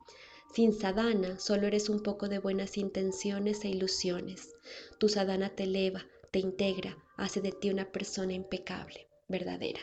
Sin 0.52 0.72
sadhana 0.72 1.38
solo 1.38 1.68
eres 1.68 1.88
un 1.88 2.02
poco 2.02 2.28
de 2.28 2.40
buenas 2.40 2.76
intenciones 2.76 3.64
e 3.64 3.68
ilusiones. 3.68 4.50
Tu 4.98 5.08
sadhana 5.08 5.54
te 5.54 5.62
eleva, 5.62 6.04
te 6.32 6.40
integra, 6.40 6.98
hace 7.16 7.40
de 7.40 7.52
ti 7.52 7.70
una 7.70 7.92
persona 7.92 8.32
impecable, 8.32 9.06
verdadera. 9.28 9.80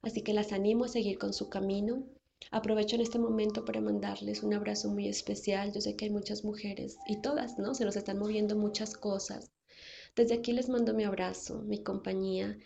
Así 0.00 0.22
que 0.22 0.34
las 0.34 0.52
animo 0.52 0.84
a 0.84 0.88
seguir 0.88 1.18
con 1.18 1.32
su 1.32 1.48
camino. 1.48 2.06
Aprovecho 2.52 2.94
en 2.94 3.02
este 3.02 3.18
momento 3.18 3.64
para 3.64 3.80
mandarles 3.80 4.44
un 4.44 4.54
abrazo 4.54 4.88
muy 4.88 5.08
especial. 5.08 5.72
Yo 5.72 5.80
sé 5.80 5.96
que 5.96 6.04
hay 6.04 6.10
muchas 6.12 6.44
mujeres 6.44 6.96
y 7.08 7.20
todas, 7.20 7.58
¿no? 7.58 7.74
Se 7.74 7.84
nos 7.84 7.96
están 7.96 8.20
moviendo 8.20 8.54
muchas 8.54 8.94
cosas. 8.94 9.50
Desde 10.14 10.34
aquí 10.34 10.52
les 10.52 10.68
mando 10.68 10.94
mi 10.94 11.02
abrazo, 11.02 11.62
mi 11.62 11.82
compañía. 11.82 12.56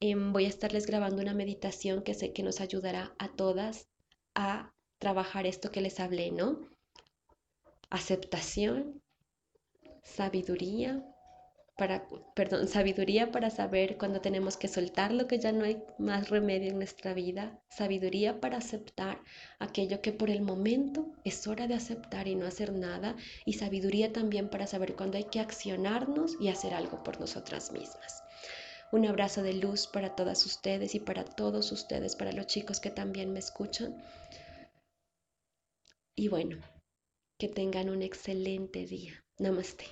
Em, 0.00 0.32
voy 0.32 0.44
a 0.44 0.48
estarles 0.48 0.84
grabando 0.84 1.22
una 1.22 1.32
meditación 1.32 2.02
que 2.02 2.12
sé 2.12 2.34
que 2.34 2.42
nos 2.42 2.60
ayudará 2.60 3.14
a 3.18 3.34
todas 3.34 3.88
a 4.34 4.74
trabajar 4.98 5.46
esto 5.46 5.70
que 5.70 5.80
les 5.80 6.00
hablé, 6.00 6.30
¿no? 6.30 6.68
Aceptación, 7.90 9.02
sabiduría, 10.02 11.04
para, 11.76 12.08
perdón, 12.34 12.68
sabiduría 12.68 13.30
para 13.30 13.50
saber 13.50 13.98
cuando 13.98 14.22
tenemos 14.22 14.56
que 14.56 14.66
soltar 14.66 15.12
lo 15.12 15.26
que 15.26 15.38
ya 15.38 15.52
no 15.52 15.64
hay 15.64 15.82
más 15.98 16.30
remedio 16.30 16.70
en 16.70 16.78
nuestra 16.78 17.12
vida, 17.12 17.60
sabiduría 17.68 18.40
para 18.40 18.56
aceptar 18.56 19.20
aquello 19.58 20.00
que 20.00 20.12
por 20.12 20.30
el 20.30 20.40
momento 20.40 21.06
es 21.24 21.46
hora 21.46 21.66
de 21.66 21.74
aceptar 21.74 22.28
y 22.28 22.34
no 22.34 22.46
hacer 22.46 22.72
nada, 22.72 23.14
y 23.44 23.54
sabiduría 23.54 24.12
también 24.12 24.48
para 24.48 24.66
saber 24.66 24.96
cuándo 24.96 25.18
hay 25.18 25.24
que 25.24 25.40
accionarnos 25.40 26.36
y 26.40 26.48
hacer 26.48 26.72
algo 26.72 27.02
por 27.02 27.20
nosotras 27.20 27.70
mismas. 27.72 28.22
Un 28.92 29.04
abrazo 29.04 29.42
de 29.42 29.52
luz 29.52 29.86
para 29.86 30.14
todas 30.14 30.46
ustedes 30.46 30.94
y 30.94 31.00
para 31.00 31.24
todos 31.24 31.72
ustedes, 31.72 32.16
para 32.16 32.32
los 32.32 32.46
chicos 32.46 32.80
que 32.80 32.90
también 32.90 33.32
me 33.32 33.40
escuchan. 33.40 34.02
Y 36.18 36.28
bueno, 36.28 36.56
que 37.38 37.46
tengan 37.46 37.90
un 37.90 38.00
excelente 38.00 38.86
día. 38.86 39.22
Namaste. 39.38 39.84